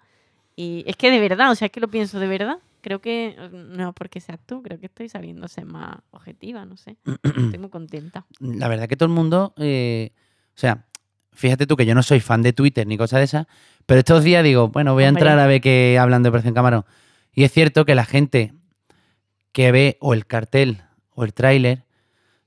Y 0.55 0.85
es 0.87 0.95
que 0.95 1.11
de 1.11 1.19
verdad, 1.19 1.51
o 1.51 1.55
sea, 1.55 1.65
es 1.65 1.71
que 1.73 1.81
lo 1.81 1.89
pienso 1.89 2.19
de 2.21 2.27
verdad. 2.27 2.57
Creo 2.81 2.99
que, 3.01 3.35
no 3.51 3.93
porque 3.93 4.19
seas 4.19 4.39
tú, 4.45 4.61
creo 4.63 4.79
que 4.79 4.87
estoy 4.87 5.07
sabiendo 5.09 5.47
ser 5.47 5.65
más 5.65 5.97
objetiva, 6.11 6.65
no 6.65 6.77
sé. 6.77 6.97
Estoy 7.23 7.59
muy 7.59 7.69
contenta. 7.69 8.25
la 8.39 8.67
verdad 8.67 8.87
que 8.87 8.97
todo 8.97 9.07
el 9.07 9.13
mundo, 9.15 9.53
eh, 9.57 10.11
o 10.55 10.59
sea, 10.59 10.85
fíjate 11.31 11.67
tú 11.67 11.75
que 11.77 11.85
yo 11.85 11.93
no 11.95 12.03
soy 12.03 12.19
fan 12.19 12.41
de 12.41 12.53
Twitter 12.53 12.85
ni 12.87 12.97
cosa 12.97 13.17
de 13.19 13.25
esas, 13.25 13.47
pero 13.85 13.99
estos 13.99 14.23
días 14.23 14.43
digo, 14.43 14.69
bueno, 14.69 14.93
voy 14.93 15.03
a 15.03 15.09
Hombre. 15.09 15.21
entrar 15.21 15.39
a 15.39 15.47
ver 15.47 15.61
qué 15.61 15.97
hablan 15.99 16.23
de 16.23 16.29
Operación 16.29 16.53
Camarón. 16.53 16.85
Y 17.33 17.43
es 17.43 17.51
cierto 17.51 17.85
que 17.85 17.95
la 17.95 18.05
gente 18.05 18.53
que 19.51 19.71
ve 19.71 19.97
o 19.99 20.13
el 20.13 20.25
cartel 20.25 20.81
o 21.13 21.23
el 21.23 21.33
tráiler 21.33 21.83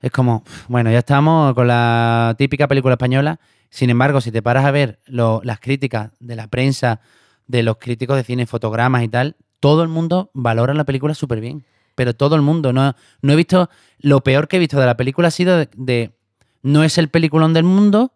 es 0.01 0.11
como, 0.11 0.43
"Uf, 0.47 0.67
bueno, 0.69 0.91
ya 0.91 0.99
estamos 0.99 1.55
con 1.55 1.67
la 1.69 2.35
típica 2.39 2.69
película 2.69 2.95
española. 2.95 3.41
Sin 3.71 3.91
embargo, 3.91 4.21
si 4.21 4.31
te 4.31 4.43
paras 4.43 4.65
a 4.65 4.71
ver 4.71 5.01
lo- 5.07 5.41
las 5.45 5.61
críticas 5.61 6.11
de 6.21 6.37
la 6.37 6.47
prensa, 6.49 7.01
de 7.47 7.63
los 7.63 7.77
críticos 7.79 8.17
de 8.17 8.25
cine, 8.25 8.47
fotogramas 8.47 9.03
y 9.03 9.09
tal, 9.09 9.37
todo 9.65 9.83
el 9.83 9.89
mundo 9.89 10.31
valora 10.35 10.75
la 10.75 10.85
película 10.85 11.15
súper 11.15 11.41
bien. 11.41 11.65
Pero 11.95 12.15
todo 12.15 12.37
el 12.37 12.43
mundo. 12.43 12.75
No, 12.75 12.95
no 13.23 13.33
he 13.33 13.37
visto. 13.37 13.71
Lo 13.99 14.21
peor 14.21 14.47
que 14.47 14.57
he 14.57 14.59
visto 14.59 14.79
de 14.79 14.85
la 14.85 14.99
película 14.99 15.29
ha 15.29 15.31
sido 15.31 15.57
de, 15.57 16.13
No 16.61 16.85
es 16.85 16.99
el 16.99 17.09
peliculón 17.09 17.55
del 17.55 17.65
mundo, 17.65 18.13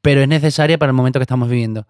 pero 0.00 0.22
es 0.22 0.28
necesaria 0.28 0.78
para 0.78 0.88
el 0.88 0.96
momento 0.96 1.18
que 1.18 1.24
estamos 1.24 1.50
viviendo. 1.50 1.86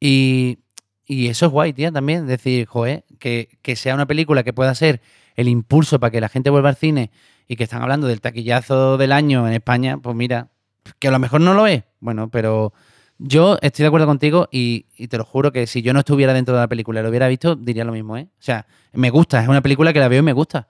Y, 0.00 0.58
y 1.06 1.28
eso 1.28 1.46
es 1.46 1.52
guay, 1.52 1.72
tía, 1.72 1.90
también. 1.92 2.26
Decir, 2.26 2.66
joder, 2.66 3.06
que, 3.18 3.48
que 3.62 3.74
sea 3.74 3.94
una 3.94 4.04
película 4.04 4.42
que 4.42 4.52
pueda 4.52 4.74
ser 4.74 5.00
el 5.34 5.48
impulso 5.48 5.98
para 5.98 6.10
que 6.10 6.20
la 6.20 6.28
gente 6.28 6.50
vuelva 6.50 6.68
al 6.68 6.76
cine 6.76 7.10
y 7.48 7.56
que 7.56 7.64
están 7.64 7.80
hablando 7.80 8.06
del 8.06 8.20
taquillazo 8.20 8.98
del 8.98 9.12
año 9.12 9.48
en 9.48 9.54
España, 9.54 9.96
pues 9.96 10.14
mira, 10.14 10.50
que 10.98 11.08
a 11.08 11.10
lo 11.10 11.18
mejor 11.18 11.40
no 11.40 11.54
lo 11.54 11.66
es. 11.66 11.84
Bueno, 12.00 12.28
pero 12.28 12.74
yo 13.18 13.58
estoy 13.62 13.84
de 13.84 13.86
acuerdo 13.88 14.06
contigo 14.06 14.48
y, 14.50 14.86
te 15.08 15.18
lo 15.18 15.24
juro 15.24 15.52
que 15.52 15.66
si 15.66 15.82
yo 15.82 15.92
no 15.92 16.00
estuviera 16.00 16.32
dentro 16.32 16.54
de 16.54 16.60
la 16.60 16.68
película 16.68 17.00
y 17.00 17.02
lo 17.02 17.08
hubiera 17.08 17.28
visto, 17.28 17.56
diría 17.56 17.84
lo 17.84 17.92
mismo, 17.92 18.16
¿eh? 18.16 18.28
O 18.32 18.42
sea, 18.42 18.66
me 18.92 19.10
gusta, 19.10 19.42
es 19.42 19.48
una 19.48 19.60
película 19.60 19.92
que 19.92 20.00
la 20.00 20.08
veo 20.08 20.20
y 20.20 20.22
me 20.22 20.32
gusta. 20.32 20.68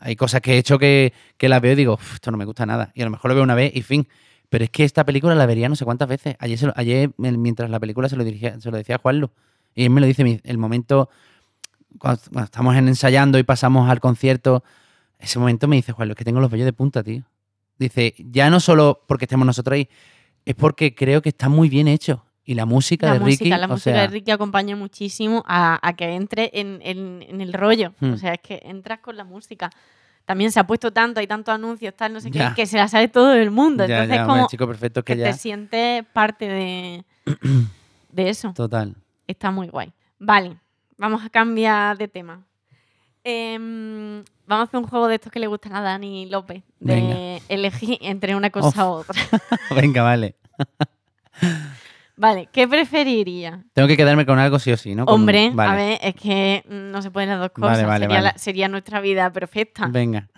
Hay 0.00 0.16
cosas 0.16 0.40
que 0.40 0.54
he 0.54 0.58
hecho 0.58 0.78
que, 0.78 1.12
que 1.36 1.48
la 1.48 1.60
veo 1.60 1.72
y 1.72 1.76
digo, 1.76 1.94
"Uf, 1.94 2.14
esto 2.14 2.30
no 2.30 2.36
me 2.36 2.44
gusta 2.44 2.66
nada. 2.66 2.90
Y 2.94 3.02
a 3.02 3.04
lo 3.04 3.10
mejor 3.10 3.30
lo 3.30 3.34
veo 3.36 3.44
una 3.44 3.54
vez 3.54 3.74
y 3.74 3.82
fin. 3.82 4.08
Pero 4.48 4.64
es 4.64 4.70
que 4.70 4.84
esta 4.84 5.04
película 5.04 5.34
la 5.34 5.46
vería 5.46 5.68
no 5.68 5.76
sé 5.76 5.84
cuántas 5.84 6.08
veces. 6.08 6.36
Ayer, 6.38 6.58
se 6.58 6.66
lo- 6.66 6.72
ayer 6.76 7.10
mientras 7.16 7.70
la 7.70 7.80
película 7.80 8.08
se 8.08 8.16
lo, 8.16 8.24
dirigía, 8.24 8.60
se 8.60 8.70
lo 8.70 8.76
decía 8.76 8.96
a 8.96 8.98
Juanlu. 8.98 9.30
Y 9.74 9.84
él 9.84 9.90
me 9.90 10.00
lo 10.00 10.06
dice, 10.06 10.40
el 10.44 10.58
momento, 10.58 11.08
cuando, 11.98 12.20
estamos 12.42 12.76
en 12.76 12.88
ensayando 12.88 13.38
y 13.38 13.44
pasamos 13.44 13.88
al 13.88 14.00
concierto, 14.00 14.62
ese 15.18 15.38
momento 15.38 15.68
me 15.68 15.76
dice, 15.76 15.92
Juanlu, 15.92 16.12
es 16.12 16.18
que 16.18 16.24
tengo 16.24 16.40
los 16.40 16.50
vellos 16.50 16.66
de 16.66 16.72
punta, 16.72 17.02
tío. 17.02 17.24
Dice, 17.78 18.14
ya 18.18 18.50
no 18.50 18.60
solo 18.60 19.02
porque 19.06 19.24
estemos 19.24 19.46
nosotros 19.46 19.76
ahí, 19.76 19.88
es 20.44 20.54
porque 20.54 20.94
creo 20.94 21.22
que 21.22 21.28
está 21.30 21.48
muy 21.48 21.68
bien 21.68 21.88
hecho. 21.88 22.24
Y 22.44 22.54
la 22.54 22.66
música 22.66 23.06
La 23.06 23.12
de 23.14 23.20
música, 23.20 23.44
Ricky, 23.44 23.50
la 23.60 23.68
música 23.68 23.92
sea, 23.92 24.00
de 24.02 24.06
Ricky 24.08 24.30
acompaña 24.32 24.74
muchísimo 24.74 25.44
a, 25.46 25.78
a 25.86 25.92
que 25.94 26.12
entre 26.16 26.50
en, 26.54 26.80
en- 26.82 27.24
en 27.28 27.40
el 27.40 27.52
rollo. 27.52 27.92
Hmm. 28.00 28.14
O 28.14 28.16
sea, 28.16 28.32
es 28.34 28.40
que 28.40 28.60
entras 28.64 28.98
con 28.98 29.16
la 29.16 29.22
música. 29.24 29.70
También 30.24 30.50
se 30.50 30.58
ha 30.58 30.66
puesto 30.66 30.92
tanto, 30.92 31.20
hay 31.20 31.26
tantos 31.28 31.54
anuncios, 31.54 31.94
tal, 31.96 32.12
no 32.12 32.20
sé 32.20 32.30
Ya. 32.30 32.48
qué, 32.50 32.62
que 32.62 32.66
se 32.66 32.76
la 32.78 32.88
sabe 32.88 33.06
todo 33.08 33.32
el 33.34 33.50
mundo. 33.52 33.86
ya, 33.86 34.02
Entonces, 34.04 34.16
ya, 34.16 34.26
como 34.26 34.48
chico 34.48 34.66
perfecto 34.66 35.04
que 35.04 35.14
te 35.16 35.32
sientes 35.34 36.04
parte 36.12 36.48
de, 36.48 37.04
de 38.12 38.28
eso. 38.28 38.52
total. 38.54 38.96
Está 39.28 39.50
muy 39.52 39.68
guay. 39.68 39.92
Vale, 40.18 40.56
vamos 40.96 41.24
a 41.24 41.28
cambiar 41.30 41.96
de 41.96 42.08
tema. 42.08 42.44
Em, 43.24 44.24
vamos 44.52 44.66
a 44.66 44.68
hacer 44.68 44.80
un 44.80 44.86
juego 44.86 45.08
de 45.08 45.16
estos 45.16 45.32
que 45.32 45.40
le 45.40 45.46
gustan 45.46 45.74
a 45.74 45.80
Dani 45.82 46.26
López. 46.26 46.62
De 46.80 46.94
Venga. 46.94 47.44
elegir 47.48 47.98
entre 48.00 48.34
una 48.36 48.50
cosa 48.50 48.88
u 48.88 48.92
otra. 48.92 49.14
Venga, 49.76 50.02
vale. 50.02 50.36
Vale, 52.14 52.48
¿qué 52.52 52.68
preferiría? 52.68 53.64
Tengo 53.72 53.88
que 53.88 53.96
quedarme 53.96 54.26
con 54.26 54.38
algo 54.38 54.58
sí 54.58 54.70
o 54.70 54.76
sí, 54.76 54.94
¿no? 54.94 55.06
Con- 55.06 55.14
Hombre, 55.14 55.50
vale. 55.54 55.70
a 55.72 55.74
ver, 55.74 55.98
es 56.02 56.14
que 56.14 56.62
mm, 56.68 56.90
no 56.90 57.00
se 57.02 57.10
pueden 57.10 57.30
las 57.30 57.40
dos 57.40 57.50
cosas. 57.50 57.84
vale, 57.86 58.04
sería, 58.04 58.08
vale. 58.16 58.20
la- 58.32 58.38
sería 58.38 58.68
nuestra 58.68 59.00
vida 59.00 59.32
perfecta. 59.32 59.86
Venga. 59.88 60.28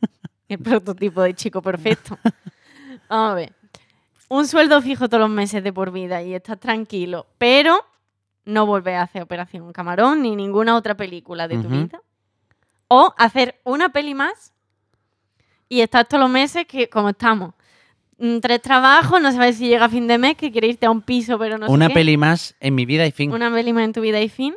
El 0.48 0.58
prototipo 0.58 1.22
de 1.22 1.34
chico 1.34 1.60
perfecto. 1.62 2.18
Vamos 3.08 3.32
a 3.32 3.34
ver. 3.34 3.52
Un 4.28 4.48
sueldo 4.48 4.80
fijo 4.80 5.08
todos 5.08 5.20
los 5.20 5.30
meses 5.30 5.62
de 5.62 5.72
por 5.72 5.92
vida 5.92 6.22
y 6.22 6.34
estás 6.34 6.58
tranquilo, 6.58 7.26
pero 7.36 7.84
no 8.46 8.64
volver 8.66 8.94
a 8.96 9.02
hacer 9.02 9.22
Operación 9.22 9.72
Camarón 9.72 10.22
ni 10.22 10.34
ninguna 10.34 10.74
otra 10.74 10.96
película 10.96 11.46
de 11.48 11.58
tu 11.58 11.68
vida. 11.68 12.00
O 12.92 13.14
hacer 13.16 13.60
una 13.62 13.90
peli 13.90 14.14
más 14.14 14.52
y 15.68 15.80
estás 15.80 16.08
todos 16.08 16.22
los 16.22 16.30
meses 16.30 16.66
que, 16.66 16.88
como 16.88 17.10
estamos, 17.10 17.54
mm, 18.18 18.38
tres 18.40 18.60
trabajos, 18.60 19.22
no 19.22 19.30
sabes 19.30 19.56
si 19.58 19.68
llega 19.68 19.84
a 19.84 19.88
fin 19.88 20.08
de 20.08 20.18
mes, 20.18 20.36
que 20.36 20.50
quieres 20.50 20.70
irte 20.70 20.86
a 20.86 20.90
un 20.90 21.00
piso, 21.00 21.38
pero 21.38 21.56
no 21.56 21.66
sé 21.68 21.72
Una 21.72 21.88
peli 21.88 22.16
más 22.16 22.56
en 22.58 22.74
mi 22.74 22.86
vida 22.86 23.06
y 23.06 23.12
fin. 23.12 23.32
Una 23.32 23.48
peli 23.52 23.72
más 23.72 23.84
en 23.84 23.92
tu 23.92 24.00
vida 24.00 24.20
y 24.20 24.28
fin. 24.28 24.54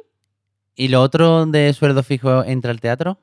¿Y 0.76 0.88
lo 0.88 1.02
otro 1.04 1.46
de 1.46 1.72
sueldo 1.74 2.02
fijo 2.02 2.44
entra 2.44 2.72
al 2.72 2.82
teatro? 2.82 3.20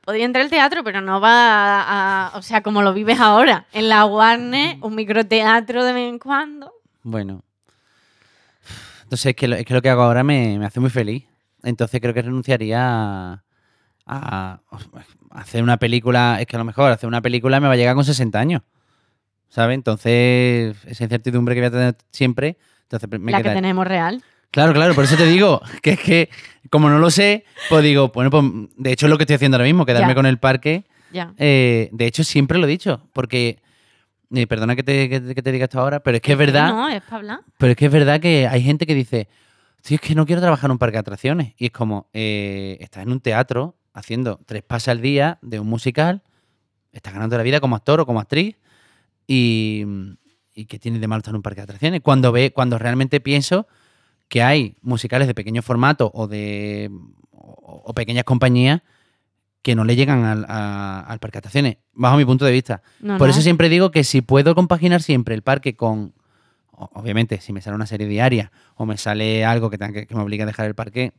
Podría 0.00 0.24
entrar 0.24 0.44
al 0.44 0.50
teatro, 0.50 0.82
pero 0.82 1.02
no 1.02 1.20
va 1.20 1.82
a, 1.82 2.28
a- 2.28 2.38
O 2.38 2.40
sea, 2.42 2.62
como 2.62 2.80
lo 2.80 2.94
vives 2.94 3.20
ahora. 3.20 3.66
En 3.72 3.90
la 3.90 4.06
Warner, 4.06 4.78
un 4.80 4.94
microteatro 4.94 5.84
de 5.84 5.92
vez 5.92 6.08
en 6.08 6.18
cuando. 6.18 6.72
Bueno. 7.02 7.44
Entonces 9.02 9.26
es 9.26 9.36
que 9.36 9.46
lo, 9.46 9.56
es 9.56 9.66
que 9.66 9.74
lo 9.74 9.82
que 9.82 9.90
hago 9.90 10.02
ahora 10.02 10.24
me, 10.24 10.58
me 10.58 10.64
hace 10.64 10.80
muy 10.80 10.88
feliz. 10.90 11.24
Entonces 11.62 12.00
creo 12.00 12.14
que 12.14 12.22
renunciaría 12.22 12.80
a, 13.34 13.44
a- 14.06 14.60
a 15.30 15.40
hacer 15.40 15.62
una 15.62 15.76
película. 15.78 16.38
Es 16.40 16.46
que 16.46 16.56
a 16.56 16.58
lo 16.58 16.64
mejor 16.64 16.90
hacer 16.92 17.06
una 17.08 17.20
película 17.22 17.60
me 17.60 17.66
va 17.68 17.74
a 17.74 17.76
llegar 17.76 17.94
con 17.94 18.04
60 18.04 18.38
años. 18.40 18.62
¿Sabes? 19.48 19.74
Entonces, 19.74 20.76
esa 20.86 21.04
incertidumbre 21.04 21.54
que 21.54 21.60
voy 21.60 21.68
a 21.68 21.70
tener 21.70 21.96
siempre. 22.10 22.56
Entonces 22.84 23.08
me 23.20 23.32
la 23.32 23.42
que 23.42 23.50
tenemos 23.50 23.86
real. 23.86 24.22
Claro, 24.50 24.72
claro, 24.74 24.94
por 24.94 25.04
eso 25.04 25.16
te 25.16 25.26
digo 25.26 25.60
que 25.82 25.92
es 25.92 26.00
que, 26.00 26.30
como 26.70 26.88
no 26.90 26.98
lo 26.98 27.10
sé, 27.10 27.44
pues 27.68 27.82
digo, 27.82 28.08
bueno, 28.14 28.30
pues 28.30 28.44
de 28.76 28.92
hecho 28.92 29.06
es 29.06 29.10
lo 29.10 29.16
que 29.18 29.24
estoy 29.24 29.36
haciendo 29.36 29.56
ahora 29.56 29.64
mismo, 29.66 29.86
quedarme 29.86 30.14
con 30.14 30.26
el 30.26 30.38
parque. 30.38 30.84
Ya. 31.12 31.34
Eh, 31.38 31.88
de 31.92 32.06
hecho, 32.06 32.24
siempre 32.24 32.58
lo 32.58 32.66
he 32.66 32.70
dicho, 32.70 33.06
porque, 33.12 33.58
eh, 34.34 34.46
perdona 34.46 34.74
que 34.76 34.82
te, 34.82 35.08
que, 35.10 35.20
te- 35.20 35.34
que 35.34 35.42
te 35.42 35.52
diga 35.52 35.64
esto 35.64 35.78
ahora, 35.80 36.00
pero 36.00 36.16
es 36.16 36.22
que 36.22 36.32
es 36.32 36.38
verdad, 36.38 36.68
No, 36.68 36.88
es 36.88 37.02
para 37.02 37.16
hablar. 37.16 37.40
pero 37.58 37.72
es 37.72 37.76
que 37.76 37.86
es 37.86 37.92
verdad 37.92 38.20
que 38.20 38.46
hay 38.48 38.62
gente 38.62 38.86
que 38.86 38.94
dice, 38.94 39.28
tío, 39.82 39.96
es 39.96 40.00
que 40.00 40.14
no 40.14 40.24
quiero 40.24 40.40
trabajar 40.40 40.68
en 40.68 40.72
un 40.72 40.78
parque 40.78 40.94
de 40.94 41.00
atracciones. 41.00 41.54
Y 41.58 41.66
es 41.66 41.70
como, 41.72 42.08
eh, 42.14 42.78
estás 42.80 43.02
en 43.02 43.12
un 43.12 43.20
teatro 43.20 43.76
haciendo 43.94 44.40
tres 44.46 44.62
pases 44.62 44.88
al 44.88 45.00
día 45.02 45.38
de 45.42 45.60
un 45.60 45.66
musical, 45.68 46.22
estás 46.92 47.12
ganando 47.12 47.36
la 47.36 47.42
vida 47.42 47.60
como 47.60 47.76
actor 47.76 48.00
o 48.00 48.06
como 48.06 48.20
actriz, 48.20 48.56
y, 49.26 49.84
y 50.54 50.66
¿qué 50.66 50.78
tiene 50.78 50.98
de 50.98 51.08
malo 51.08 51.18
estar 51.20 51.32
en 51.32 51.36
un 51.36 51.42
parque 51.42 51.60
de 51.60 51.64
atracciones? 51.64 52.00
Cuando, 52.00 52.32
ve, 52.32 52.52
cuando 52.52 52.78
realmente 52.78 53.20
pienso 53.20 53.66
que 54.28 54.42
hay 54.42 54.76
musicales 54.82 55.28
de 55.28 55.34
pequeño 55.34 55.62
formato 55.62 56.10
o 56.14 56.26
de 56.26 56.90
o, 57.32 57.82
o 57.86 57.94
pequeñas 57.94 58.24
compañías 58.24 58.80
que 59.62 59.74
no 59.74 59.84
le 59.84 59.94
llegan 59.94 60.24
al, 60.24 60.44
a- 60.48 61.00
al 61.00 61.18
parque 61.20 61.36
de 61.36 61.38
atracciones, 61.40 61.76
bajo 61.92 62.16
mi 62.16 62.24
punto 62.24 62.44
de 62.44 62.52
vista. 62.52 62.82
No, 63.00 63.16
Por 63.18 63.28
no. 63.28 63.30
eso 63.32 63.42
siempre 63.42 63.68
digo 63.68 63.90
que 63.90 64.04
si 64.04 64.20
puedo 64.20 64.54
compaginar 64.54 65.02
siempre 65.02 65.34
el 65.34 65.42
parque 65.42 65.76
con, 65.76 66.14
obviamente, 66.72 67.40
si 67.40 67.52
me 67.52 67.60
sale 67.60 67.76
una 67.76 67.86
serie 67.86 68.06
diaria 68.08 68.50
o 68.74 68.86
me 68.86 68.96
sale 68.96 69.44
algo 69.44 69.70
que, 69.70 69.78
tenga 69.78 69.92
que, 69.92 70.06
que 70.06 70.14
me 70.14 70.22
obligue 70.22 70.42
a 70.42 70.46
dejar 70.46 70.66
el 70.66 70.74
parque, 70.74 71.12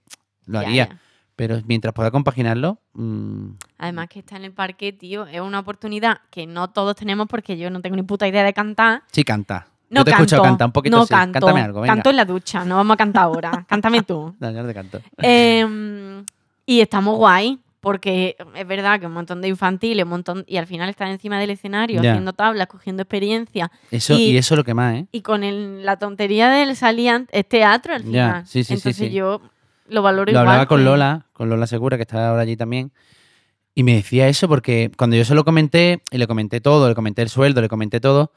lo 0.45 0.61
Ya, 0.61 0.67
haría. 0.67 0.85
ya. 0.89 0.99
Pero 1.35 1.59
mientras 1.65 1.93
pueda 1.93 2.11
compaginarlo, 2.11 2.77
mm, 2.93 3.47
Además 3.79 4.07
que 4.09 4.19
está 4.19 4.35
en 4.37 4.45
el 4.45 4.51
parque, 4.51 4.93
tío, 4.93 5.25
es 5.25 5.41
una 5.41 5.59
oportunidad 5.59 6.19
que 6.29 6.45
no 6.45 6.69
todos 6.69 6.95
tenemos 6.95 7.27
porque 7.27 7.57
yo 7.57 7.69
no 7.71 7.81
tengo 7.81 7.95
ni 7.95 8.03
puta 8.03 8.27
idea 8.27 8.43
de 8.43 8.53
cantar. 8.53 9.01
sí 9.11 9.23
canta. 9.23 9.67
No 9.89 9.99
Yo 10.01 10.05
te 10.05 10.09
he 10.09 10.13
canto, 10.13 10.23
escuchado 10.23 10.43
cantar 10.43 10.65
un 10.67 10.71
poquito, 10.71 10.97
no 10.97 11.05
sí. 11.05 11.09
canto. 11.13 11.39
Cántame 11.39 11.61
algo, 11.61 11.81
venga. 11.81 11.93
Canto 11.95 12.09
en 12.09 12.15
la 12.15 12.25
ducha, 12.25 12.65
no 12.65 12.77
vamos 12.77 12.93
a 12.95 12.97
cantar 12.97 13.23
ahora. 13.23 13.65
Cántame 13.67 14.01
tú. 14.03 14.35
No, 14.39 14.51
yo 14.51 14.65
te 14.65 14.73
canto. 14.73 14.99
Em, 15.17 16.23
y 16.65 16.79
estamos 16.81 17.17
guay, 17.17 17.59
porque 17.79 18.35
es 18.55 18.67
verdad 18.67 18.99
que 18.99 19.05
un 19.07 19.13
montón 19.13 19.41
de 19.41 19.49
infantiles, 19.49 20.03
un 20.03 20.09
montón, 20.09 20.45
y 20.47 20.57
al 20.57 20.65
final 20.67 20.89
estás 20.89 21.09
encima 21.09 21.39
del 21.39 21.49
escenario 21.51 22.01
Ya. 22.01 22.11
haciendo 22.11 22.33
tablas, 22.33 22.67
cogiendo 22.67 23.01
experiencia, 23.03 23.71
Eso, 23.91 24.13
Y- 24.13 24.31
y, 24.31 24.37
eso 24.37 24.53
es 24.53 24.57
lo 24.57 24.63
que 24.63 24.73
más, 24.73 24.95
¿eh? 24.95 25.07
y 25.11 25.21
con 25.21 25.43
el- 25.43 25.83
la 25.85 25.97
tontería 25.97 26.49
del 26.49 26.75
salían 26.75 27.27
es 27.31 27.47
teatro 27.47 27.93
al 27.93 28.03
Ya, 28.03 28.07
final. 28.09 28.47
sí, 28.47 28.63
sí, 28.63 28.63
sí, 28.63 28.73
Entonces 28.75 29.07
sí. 29.09 29.13
yo 29.13 29.41
lo 29.87 30.01
valoro 30.01 30.25
Lo 30.25 30.31
igual. 30.31 30.47
hablaba 30.47 30.65
con 30.67 30.83
Lola, 30.85 31.27
con 31.33 31.49
Lola 31.49 31.67
Segura, 31.67 31.97
que 31.97 32.03
está 32.03 32.29
ahora 32.29 32.41
allí 32.43 32.55
también. 32.57 32.91
Y 33.75 33.83
me 33.83 33.95
decía 33.95 34.27
eso 34.27 34.47
porque 34.47 34.91
cuando 34.97 35.15
yo 35.15 35.25
se 35.25 35.33
lo 35.35 35.43
comenté, 35.43 36.01
y 36.11 36.17
le 36.17 36.27
comenté 36.27 36.61
todo, 36.61 36.87
le 36.89 36.95
comenté 36.95 37.21
el 37.23 37.29
sueldo, 37.29 37.61
le 37.61 37.69
comenté 37.69 37.99
todo, 37.99 38.31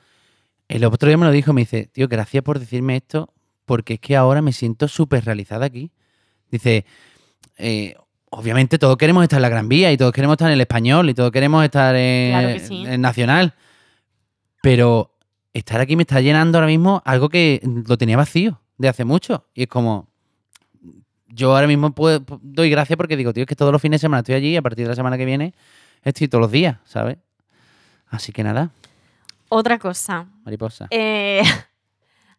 el 0.68 0.84
otro 0.84 1.08
día 1.08 1.18
me 1.18 1.26
lo 1.26 1.30
dijo, 1.32 1.52
me 1.52 1.60
dice, 1.62 1.86
tío, 1.92 2.08
gracias 2.08 2.42
por 2.42 2.58
decirme 2.58 2.96
esto, 2.96 3.32
porque 3.66 3.94
es 3.94 4.00
que 4.00 4.16
ahora 4.16 4.42
me 4.42 4.52
siento 4.52 4.88
súper 4.88 5.24
realizada 5.24 5.66
aquí. 5.66 5.92
Dice, 6.50 6.86
eh, 7.58 7.94
obviamente 8.30 8.78
todos 8.78 8.96
queremos 8.96 9.22
estar 9.22 9.38
en 9.38 9.42
la 9.42 9.48
Gran 9.48 9.68
Vía 9.68 9.92
y 9.92 9.96
todos 9.96 10.12
queremos 10.12 10.34
estar 10.34 10.48
en 10.48 10.54
el 10.54 10.60
español 10.60 11.10
y 11.10 11.14
todos 11.14 11.30
queremos 11.30 11.64
estar 11.64 11.94
en, 11.94 12.30
Claro 12.32 12.48
que 12.54 12.60
sí. 12.60 12.84
en 12.86 13.00
Nacional, 13.00 13.54
pero 14.62 15.12
estar 15.52 15.80
aquí 15.80 15.96
me 15.96 16.02
está 16.02 16.20
llenando 16.20 16.58
ahora 16.58 16.66
mismo 16.66 17.02
algo 17.04 17.28
que 17.28 17.60
lo 17.86 17.96
tenía 17.98 18.16
vacío 18.16 18.60
de 18.78 18.88
hace 18.88 19.04
mucho. 19.04 19.46
Y 19.54 19.62
es 19.62 19.68
como, 19.68 20.08
yo 21.28 21.54
ahora 21.54 21.66
mismo 21.66 21.92
puedo- 21.92 22.24
doy 22.42 22.70
gracias 22.70 22.96
porque 22.96 23.16
digo, 23.16 23.32
tío, 23.32 23.42
es 23.42 23.48
que 23.48 23.56
todos 23.56 23.72
los 23.72 23.82
fines 23.82 24.00
de 24.00 24.06
semana 24.06 24.20
estoy 24.20 24.34
allí 24.36 24.48
y 24.52 24.56
a 24.56 24.62
partir 24.62 24.84
de 24.84 24.90
la 24.90 24.96
semana 24.96 25.16
que 25.18 25.24
viene 25.24 25.54
estoy 26.02 26.28
todos 26.28 26.42
los 26.42 26.50
días, 26.52 26.78
¿sabes? 26.84 27.18
Así 28.08 28.32
que 28.32 28.42
nada, 28.44 28.70
Otra 29.48 29.78
cosa. 29.78 30.26
mariposa. 30.44 30.86
Eh, 30.90 31.42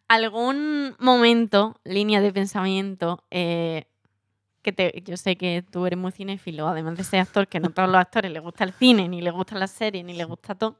¿Algún 0.08 0.94
momento, 0.98 1.78
línea 1.84 2.20
de 2.22 2.32
pensamiento, 2.32 3.24
eh, 3.30 3.84
que 4.62 4.72
te, 4.72 5.02
yo 5.04 5.16
sé 5.18 5.36
que 5.36 5.62
tú 5.70 5.84
eres 5.86 5.98
muy 5.98 6.12
cinéfilo, 6.12 6.66
además 6.66 6.96
de 6.96 7.04
ser 7.04 7.20
actor, 7.20 7.46
que 7.46 7.60
no 7.60 7.70
todos 7.70 7.88
los 7.90 7.98
actores 7.98 8.30
les 8.32 8.42
gusta 8.42 8.64
el 8.64 8.72
cine, 8.72 9.06
ni 9.08 9.20
les 9.20 9.32
gusta 9.32 9.54
las 9.56 9.70
series, 9.70 10.04
ni 10.04 10.14
les 10.14 10.26
gusta 10.26 10.54
todo. 10.54 10.76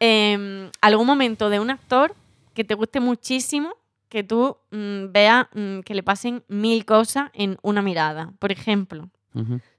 eh, 0.00 0.70
¿Algún 0.82 1.06
momento 1.06 1.48
de 1.50 1.60
un 1.60 1.70
actor 1.70 2.14
que 2.54 2.64
te 2.64 2.74
guste 2.74 3.00
muchísimo, 3.00 3.74
que 4.08 4.22
tú 4.22 4.56
mm, 4.70 5.12
veas 5.12 5.46
mm, 5.54 5.80
que 5.80 5.94
le 5.94 6.02
pasen 6.02 6.44
mil 6.48 6.84
cosas 6.84 7.30
en 7.34 7.58
una 7.62 7.82
mirada? 7.82 8.32
Por 8.38 8.52
ejemplo, 8.52 9.10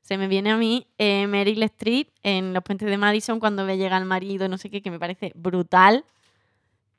se 0.02 0.18
me 0.18 0.28
viene 0.28 0.52
a 0.52 0.58
mí 0.58 0.88
eh, 1.00 1.26
Meryl 1.26 1.64
Streep 1.64 2.10
en 2.22 2.54
Los 2.54 2.64
Puentes 2.64 2.88
de 2.88 2.98
Madison 2.98 3.40
cuando 3.40 3.66
ve 3.66 3.78
llega 3.78 3.98
el 3.98 4.06
marido, 4.06 4.48
no 4.48 4.58
sé 4.58 4.70
qué, 4.70 4.82
que 4.82 4.92
me 4.92 5.00
parece 5.00 5.32
brutal. 5.36 6.06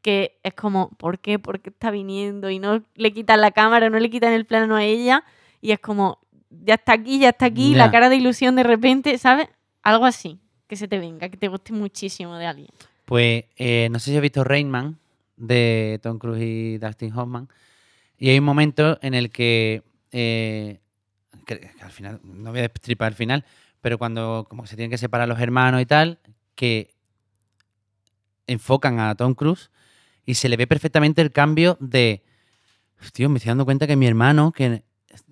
Que 0.03 0.39
es 0.43 0.55
como, 0.55 0.91
¿por 0.91 1.19
qué? 1.19 1.39
¿Por 1.39 1.61
qué 1.61 1.71
está 1.71 1.91
viniendo? 1.91 2.51
Y 2.51 2.59
no 2.59 2.83
le 2.95 3.13
quitan 3.13 3.41
la 3.41 3.51
cámara, 3.51 3.91
no 3.91 3.99
le 3.99 4.11
quitan 4.11 4.33
el 4.33 4.47
plano 4.47 4.77
a 4.77 4.85
ella. 4.85 5.25
Y 5.61 5.73
es 5.73 5.81
como, 5.81 6.19
ya 6.51 6.75
está 6.75 6.93
aquí, 6.93 7.19
ya 7.19 7.31
está 7.31 7.47
aquí, 7.47 7.75
la 7.75 7.91
cara 7.91 8.09
de 8.09 8.17
ilusión 8.17 8.57
de 8.57 8.63
repente, 8.63 9.17
¿sabes? 9.19 9.49
Algo 9.83 10.05
así, 10.05 10.39
que 10.67 10.77
se 10.77 10.89
te 10.89 10.99
venga, 10.99 11.29
que 11.29 11.37
te 11.37 11.49
guste 11.49 11.73
muchísimo 11.73 12.37
de 12.37 12.47
alguien. 12.47 12.71
Pues 13.05 13.45
eh, 13.57 13.89
no 13.91 13.99
sé 13.99 14.11
si 14.11 14.17
has 14.17 14.23
visto 14.23 14.45
Rain 14.45 14.71
Man, 14.71 14.99
de 15.39 15.99
Tom 16.03 16.19
Cruise 16.19 16.43
y 16.43 16.79
Dustin 16.79 17.17
Hoffman. 17.17 17.49
Y 18.19 18.31
hay 18.31 18.39
un 18.39 18.45
momento 18.45 18.99
en 19.01 19.15
el 19.15 19.31
que, 19.31 19.83
eh, 20.13 20.81
al 21.81 21.91
final, 21.91 22.21
no 22.23 22.51
voy 22.51 22.59
a 22.59 22.63
destripar 22.63 23.13
el 23.13 23.17
final, 23.17 23.45
pero 23.81 23.97
cuando 23.99 24.47
como 24.49 24.67
se 24.67 24.77
tienen 24.77 24.91
que 24.91 24.99
separar 24.99 25.29
los 25.29 25.41
hermanos 25.41 25.81
y 25.81 25.87
tal, 25.87 26.19
que 26.55 26.91
enfocan 28.47 28.99
a 28.99 29.15
Tom 29.15 29.35
Cruise 29.35 29.71
y 30.27 30.35
se 30.35 30.49
le 30.49 30.57
ve 30.57 30.67
perfectamente 30.67 31.23
el 31.23 31.33
cambio 31.33 31.77
de, 31.81 32.25
tío, 33.13 33.29
me 33.29 33.39
estoy 33.39 33.51
dando 33.51 33.65
cuenta 33.65 33.87
que 33.87 33.97
mi 33.97 34.07
hermano, 34.07 34.53
que 34.53 34.83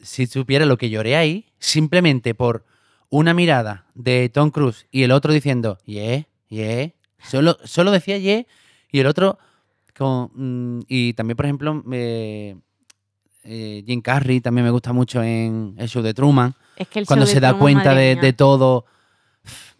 si 0.02 0.26
supiera 0.26 0.64
lo 0.64 0.78
que 0.78 0.90
lloré 0.90 1.16
ahí, 1.16 1.46
simplemente 1.58 2.34
por 2.34 2.64
una 3.08 3.34
mirada 3.34 3.86
de 3.94 4.28
Tom 4.28 4.50
Cruise 4.50 4.86
y 4.90 5.02
el 5.02 5.10
otro 5.10 5.32
diciendo, 5.32 5.78
yeah, 5.84 6.26
yeah, 6.48 6.92
solo, 7.18 7.58
solo 7.64 7.90
decía 7.90 8.18
yeah, 8.18 8.46
y 8.90 9.00
el 9.00 9.06
otro, 9.06 9.38
con, 9.96 10.30
mm, 10.34 10.80
y 10.88 11.12
también, 11.14 11.36
por 11.36 11.46
ejemplo, 11.46 11.82
eh, 11.92 12.56
eh, 13.44 13.82
Jim 13.86 14.00
Carrey 14.00 14.40
también 14.40 14.64
me 14.64 14.70
gusta 14.70 14.92
mucho 14.92 15.22
en 15.22 15.74
el 15.78 15.88
show 15.88 16.02
de 16.02 16.12
Truman, 16.14 16.54
Es 16.76 16.88
que 16.88 16.98
el 17.00 17.06
cuando 17.06 17.24
show 17.24 17.30
de 17.30 17.34
se 17.34 17.40
da 17.40 17.48
Truman, 17.50 17.60
cuenta 17.62 17.94
de, 17.94 18.32
todo. 18.32 18.86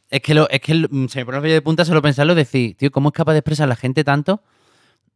Es 0.09 0.20
que, 0.22 0.35
lo, 0.35 0.48
es 0.50 0.61
que 0.61 0.72
el- 0.72 0.88
se 1.11 1.18
me 1.20 1.24
pone 1.26 1.38
el 1.38 1.42
vello 1.42 1.55
de 1.55 1.62
punta 1.62 1.85
solo 1.85 2.00
pensarlo 2.00 2.33
y 2.33 2.37
decir, 2.37 2.76
tío, 2.76 2.90
¿cómo 2.92 3.09
es 3.09 3.12
capaz 3.12 3.33
de 3.33 3.38
expresar 3.40 3.68
la 3.68 3.74
gente 3.76 4.05
tanto 4.05 4.40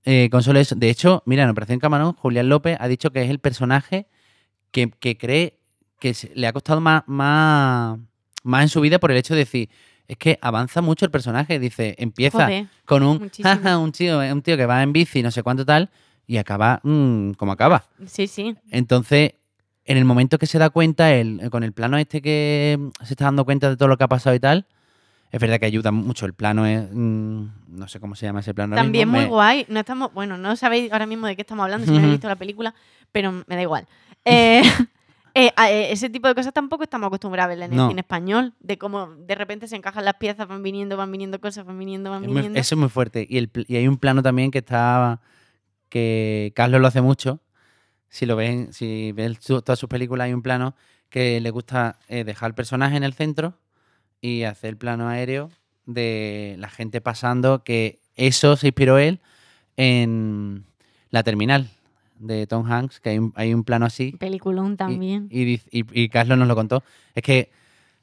eh, 0.04 0.28
con 0.30 0.42
solo 0.42 0.58
eso? 0.58 0.74
De 0.74 0.90
hecho, 0.90 1.22
mira, 1.26 1.44
en 1.44 1.50
Operación 1.50 1.78
Camarón, 1.78 2.12
Julián 2.14 2.48
López 2.48 2.76
ha 2.80 2.88
dicho 2.88 3.10
que 3.10 3.22
es 3.22 3.30
el 3.30 3.38
personaje 3.38 4.08
que, 4.72 4.90
que 4.90 5.16
cree 5.16 5.58
que 6.00 6.14
le 6.34 6.46
ha 6.48 6.52
costado 6.52 6.80
más, 6.80 7.04
más, 7.06 7.98
más 8.42 8.62
en 8.62 8.68
su 8.68 8.80
vida 8.80 8.98
por 8.98 9.12
el 9.12 9.16
hecho 9.18 9.34
de 9.34 9.40
decir, 9.40 9.68
es 10.10 10.16
que 10.18 10.40
avanza 10.42 10.82
mucho 10.82 11.04
el 11.04 11.12
personaje. 11.12 11.60
Dice, 11.60 11.94
empieza 11.98 12.46
Joder, 12.46 12.66
con 12.84 13.04
un, 13.04 13.30
jaja, 13.40 13.78
un 13.78 13.92
tío, 13.92 14.18
un 14.18 14.42
tío 14.42 14.56
que 14.56 14.66
va 14.66 14.82
en 14.82 14.92
bici, 14.92 15.22
no 15.22 15.30
sé 15.30 15.44
cuánto 15.44 15.64
tal, 15.64 15.88
y 16.26 16.38
acaba 16.38 16.80
mm, 16.82 17.32
como 17.34 17.52
acaba. 17.52 17.84
Sí, 18.06 18.26
sí. 18.26 18.56
Entonces, 18.72 19.34
en 19.84 19.96
el 19.98 20.04
momento 20.04 20.36
que 20.38 20.46
se 20.46 20.58
da 20.58 20.70
cuenta, 20.70 21.14
él, 21.14 21.40
con 21.52 21.62
el 21.62 21.72
plano 21.72 21.96
este 21.96 22.20
que 22.20 22.76
mm, 22.76 23.04
se 23.04 23.12
está 23.14 23.26
dando 23.26 23.44
cuenta 23.44 23.70
de 23.70 23.76
todo 23.76 23.86
lo 23.88 23.96
que 23.96 24.02
ha 24.02 24.08
pasado 24.08 24.34
y 24.34 24.40
tal, 24.40 24.66
es 25.30 25.40
verdad 25.40 25.60
que 25.60 25.66
ayuda 25.66 25.92
mucho. 25.92 26.26
El 26.26 26.34
plano 26.34 26.66
es. 26.66 26.88
mm, 26.90 27.44
no 27.68 27.86
sé 27.86 28.00
cómo 28.00 28.16
se 28.16 28.26
llama 28.26 28.40
ese 28.40 28.52
plano. 28.52 28.74
También 28.74 29.06
mismo, 29.06 29.18
muy 29.18 29.26
me- 29.26 29.30
guay. 29.30 29.66
No 29.68 29.78
estamos, 29.78 30.12
bueno, 30.12 30.36
no 30.38 30.56
sabéis 30.56 30.90
ahora 30.90 31.06
mismo 31.06 31.28
de 31.28 31.36
qué 31.36 31.42
estamos 31.42 31.62
hablando 31.62 31.86
si 31.86 31.92
no 31.92 31.98
habéis 31.98 32.14
visto 32.14 32.26
la 32.26 32.34
película, 32.34 32.74
pero 33.12 33.30
me 33.30 33.54
da 33.54 33.62
igual. 33.62 33.86
Eh, 34.24 34.62
eh, 35.34 35.52
eh, 35.68 35.88
ese 35.92 36.10
tipo 36.10 36.28
de 36.28 36.34
cosas 36.34 36.52
tampoco 36.52 36.82
estamos 36.84 37.06
acostumbrados 37.08 37.46
a 37.46 37.48
verla 37.48 37.64
en 37.66 37.72
el 37.72 37.88
cine 37.88 38.00
español, 38.00 38.54
de 38.60 38.78
cómo 38.78 39.06
de 39.14 39.34
repente 39.34 39.68
se 39.68 39.76
encajan 39.76 40.04
las 40.04 40.14
piezas, 40.14 40.46
van 40.48 40.62
viniendo, 40.62 40.96
van 40.96 41.10
viniendo 41.12 41.40
cosas, 41.40 41.64
van 41.64 41.78
viniendo, 41.78 42.10
van 42.10 42.22
es 42.22 42.28
muy- 42.28 42.36
viniendo. 42.36 42.58
eso 42.58 42.74
es 42.74 42.78
muy 42.78 42.88
fuerte. 42.88 43.26
Y, 43.28 43.38
el, 43.38 43.50
y 43.68 43.76
hay 43.76 43.86
un 43.88 43.96
plano 43.98 44.22
también 44.22 44.50
que 44.50 44.58
está. 44.58 45.20
que 45.88 46.52
Carlos 46.54 46.80
lo 46.80 46.86
hace 46.86 47.00
mucho. 47.00 47.40
Si 48.08 48.26
lo 48.26 48.36
ven, 48.36 48.72
si 48.72 49.12
ven 49.12 49.36
su- 49.40 49.62
todas 49.62 49.78
sus 49.78 49.88
películas, 49.88 50.26
hay 50.26 50.32
un 50.34 50.42
plano 50.42 50.74
que 51.08 51.40
le 51.40 51.50
gusta 51.50 51.98
eh, 52.08 52.24
dejar 52.24 52.50
el 52.50 52.54
personaje 52.54 52.96
en 52.96 53.02
el 53.04 53.12
centro 53.14 53.58
y 54.20 54.42
hacer 54.44 54.70
el 54.70 54.76
plano 54.76 55.08
aéreo 55.08 55.50
de 55.86 56.54
la 56.58 56.68
gente 56.68 57.00
pasando, 57.00 57.64
que 57.64 57.98
eso 58.14 58.56
se 58.56 58.68
inspiró 58.68 58.98
él 58.98 59.20
en 59.76 60.64
La 61.10 61.22
Terminal 61.22 61.68
de 62.20 62.46
Tom 62.46 62.70
Hanks, 62.70 63.00
que 63.00 63.10
hay 63.10 63.18
un, 63.18 63.32
hay 63.34 63.52
un 63.54 63.64
plano 63.64 63.86
así. 63.86 64.12
Peliculón 64.12 64.76
también. 64.76 65.26
Y, 65.30 65.54
y- 65.54 65.60
y 65.72 66.08
Carlos 66.08 66.38
nos 66.38 66.46
lo 66.46 66.54
contó. 66.54 66.82
Es 67.14 67.22
que 67.22 67.50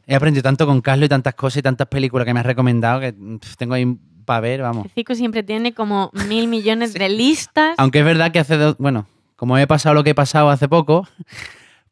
he 0.06 0.16
aprendido 0.16 0.44
tanto 0.44 0.66
con 0.66 0.82
Carlos 0.82 1.06
y 1.06 1.10
tantas 1.10 1.36
cosas 1.36 1.58
y 1.60 1.62
tantas 1.62 1.88
películas 1.88 2.26
que 2.26 2.34
me 2.34 2.40
has 2.40 2.46
recomendado 2.46 3.00
que 3.00 3.14
pff, 3.14 3.56
tengo 3.58 3.74
ahí 3.76 3.98
para 4.26 4.42
ver, 4.42 4.62
vamos. 4.62 4.86
El 4.86 4.92
Cico 4.92 5.16
siempre 5.16 5.44
tiene 5.44 5.74
como 5.74 6.12
mil 6.28 6.48
millones 6.48 6.94
de 6.94 7.08
listas. 7.24 7.76
Aunque 7.78 8.00
es 8.00 8.06
verdad 8.06 8.32
que 8.32 8.40
hace 8.40 8.58
dos, 8.58 8.76
bueno, 8.78 9.08
como 9.36 9.58
he 9.58 9.68
pasado 9.68 9.96
lo 9.96 10.04
que 10.04 10.10
he 10.10 10.16
pasado 10.16 10.50
hace 10.50 10.68
poco, 10.68 11.08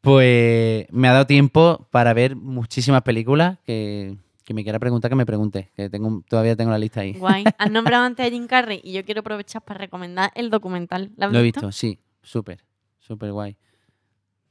pues 0.00 0.86
me 0.90 1.08
ha 1.08 1.12
dado 1.12 1.26
tiempo 1.26 1.86
para 1.90 2.12
ver 2.12 2.36
muchísimas 2.36 3.02
películas 3.02 3.58
que, 3.64 4.16
que 4.44 4.54
me 4.54 4.62
quiera 4.62 4.78
preguntar, 4.78 5.08
que 5.10 5.14
me 5.16 5.26
pregunte, 5.26 5.70
que 5.76 5.88
tengo, 5.90 6.22
todavía 6.28 6.56
tengo 6.56 6.70
la 6.70 6.78
lista 6.78 7.00
ahí. 7.00 7.12
Guay. 7.14 7.44
Has 7.58 7.70
nombrado 7.72 8.04
antes 8.04 8.26
a 8.26 8.30
Jim 8.30 8.46
Carrey 8.46 8.80
y 8.84 8.92
yo 8.92 9.04
quiero 9.04 9.20
aprovechar 9.20 9.62
para 9.62 9.78
recomendar 9.78 10.30
el 10.34 10.50
documental. 10.50 11.10
¿Lo 11.16 11.26
has 11.26 11.32
Lo 11.32 11.38
he 11.38 11.42
visto, 11.42 11.72
sí, 11.72 11.98
súper, 12.26 12.62
súper 12.98 13.32
guay. 13.32 13.56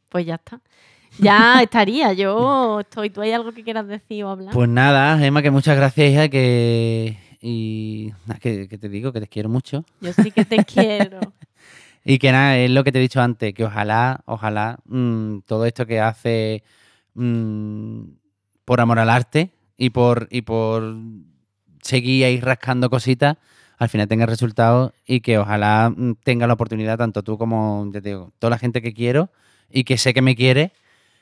Pues 0.09 0.25
ya 0.25 0.35
está. 0.35 0.61
Ya 1.19 1.61
estaría. 1.61 2.13
Yo 2.13 2.79
estoy. 2.79 3.09
¿Tú 3.09 3.21
hay 3.21 3.31
algo 3.31 3.51
que 3.51 3.63
quieras 3.63 3.87
decir 3.87 4.23
o 4.23 4.29
hablar? 4.29 4.53
Pues 4.53 4.69
nada, 4.69 5.23
Emma, 5.23 5.41
que 5.41 5.51
muchas 5.51 5.75
gracias, 5.75 6.11
hija, 6.11 6.29
que... 6.29 7.17
Y 7.41 8.11
nada, 8.25 8.39
que, 8.39 8.67
que 8.67 8.77
te 8.77 8.89
digo 8.89 9.13
que 9.13 9.19
te 9.19 9.27
quiero 9.27 9.49
mucho. 9.49 9.85
Yo 10.01 10.13
sí 10.13 10.31
que 10.31 10.45
te 10.45 10.63
quiero. 10.65 11.19
Y 12.03 12.17
que 12.17 12.31
nada, 12.31 12.57
es 12.57 12.71
lo 12.71 12.83
que 12.83 12.91
te 12.91 12.99
he 12.99 13.01
dicho 13.01 13.21
antes, 13.21 13.53
que 13.53 13.65
ojalá, 13.65 14.21
ojalá 14.25 14.79
mm, 14.85 15.39
todo 15.39 15.65
esto 15.65 15.85
que 15.85 15.99
hace 15.99 16.63
mm, 17.13 18.01
por 18.63 18.81
amor 18.81 18.99
al 18.99 19.09
arte 19.09 19.51
y 19.77 19.89
por, 19.91 20.27
y 20.31 20.41
por 20.41 20.95
seguir 21.81 22.25
ahí 22.25 22.39
rascando 22.39 22.89
cositas, 22.89 23.37
al 23.77 23.89
final 23.89 24.07
tenga 24.07 24.25
resultados 24.25 24.91
y 25.05 25.21
que 25.21 25.37
ojalá 25.37 25.91
mm, 25.95 26.15
tenga 26.23 26.47
la 26.47 26.53
oportunidad, 26.53 26.97
tanto 26.97 27.23
tú 27.23 27.37
como 27.37 27.89
ya 27.91 28.01
te 28.01 28.09
digo, 28.09 28.31
toda 28.39 28.51
la 28.51 28.57
gente 28.57 28.81
que 28.81 28.93
quiero 28.93 29.29
y 29.69 29.83
que 29.83 29.97
sé 29.97 30.13
que 30.13 30.21
me 30.21 30.35
quiere, 30.35 30.71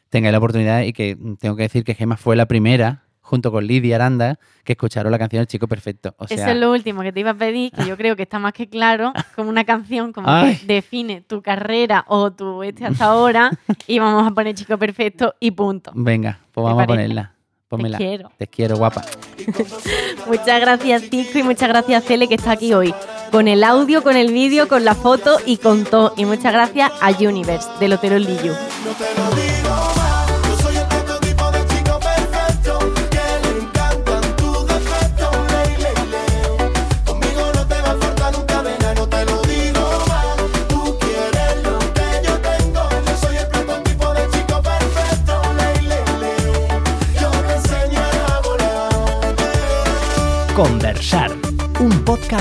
tenga 0.10 0.32
la 0.32 0.38
oportunidad 0.38 0.82
y 0.82 0.94
que 0.94 1.16
mm, 1.16 1.36
tengo 1.36 1.56
que 1.56 1.64
decir 1.64 1.84
que 1.84 1.96
Gema 1.96 2.18
fue 2.18 2.36
la 2.36 2.46
primera, 2.46 3.04
junto 3.22 3.52
con 3.52 3.66
Lidia 3.66 3.96
Aranda, 3.96 4.38
que 4.64 4.74
escucharon 4.74 5.12
la 5.12 5.18
canción 5.18 5.42
El 5.42 5.48
Chico 5.48 5.68
Perfecto. 5.68 6.14
O 6.18 6.28
sea, 6.28 6.38
Eso 6.38 6.50
es 6.50 6.58
lo 6.58 6.72
último 6.72 7.02
que 7.02 7.12
te 7.12 7.22
iba 7.22 7.32
a 7.32 7.36
pedir, 7.36 7.72
que 7.72 7.86
yo 7.86 7.98
creo 7.98 8.16
que 8.16 8.24
está 8.24 8.38
más 8.38 8.54
que 8.54 8.68
claro, 8.68 9.14
como 9.36 9.50
una 9.50 9.64
canción 9.64 10.12
como 10.12 10.30
Ay. 10.30 10.58
que 10.58 10.66
define 10.68 11.22
tu 11.22 11.42
carrera 11.42 12.06
o 12.08 12.32
tu 12.32 12.62
este 12.64 12.86
hasta 12.86 13.06
ahora 13.06 13.50
y 13.88 13.98
vamos 14.00 14.28
a 14.28 14.32
poner 14.32 14.54
Chico 14.56 14.78
Perfecto 14.78 15.34
y 15.40 15.52
punto. 15.52 15.92
venga, 15.96 16.40
pues 16.52 16.64
¿Te 16.64 16.70
vamos 16.70 16.84
a 16.84 16.88
ponerla. 16.88 17.33
Pónmela. 17.74 17.98
quiero. 17.98 18.32
Te 18.38 18.46
quiero, 18.46 18.78
guapa. 18.78 19.04
Muchas 20.28 20.62
gracias 20.62 21.10
Tico 21.10 21.40
y 21.40 21.44
muchas 21.44 21.68
gracias 21.68 22.04
Cele 22.04 22.28
que 22.28 22.36
está 22.36 22.52
aquí 22.52 22.72
hoy. 22.72 22.94
Con 23.32 23.48
el 23.48 23.64
audio, 23.64 24.04
con 24.04 24.16
el 24.16 24.32
vídeo, 24.32 24.68
con 24.68 24.86
la 24.86 24.94
foto 24.94 25.38
y 25.44 25.58
con 25.58 25.84
todo. 25.84 26.14
Y 26.16 26.26
muchas 26.26 26.54
gracias 26.54 26.92
a 27.02 27.10
Universe 27.10 27.68
del 27.80 27.94
Hotel 27.94 28.24
Liyu. 28.24 28.54
No 28.54 28.94
te 28.96 29.20
lo 29.20 29.36
digo 29.36 30.03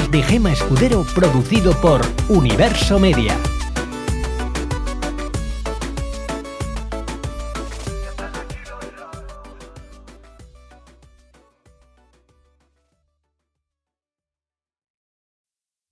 de 0.00 0.22
Gema 0.22 0.50
Escudero 0.50 1.04
producido 1.14 1.72
por 1.82 2.00
Universo 2.30 2.98
Media. 2.98 3.36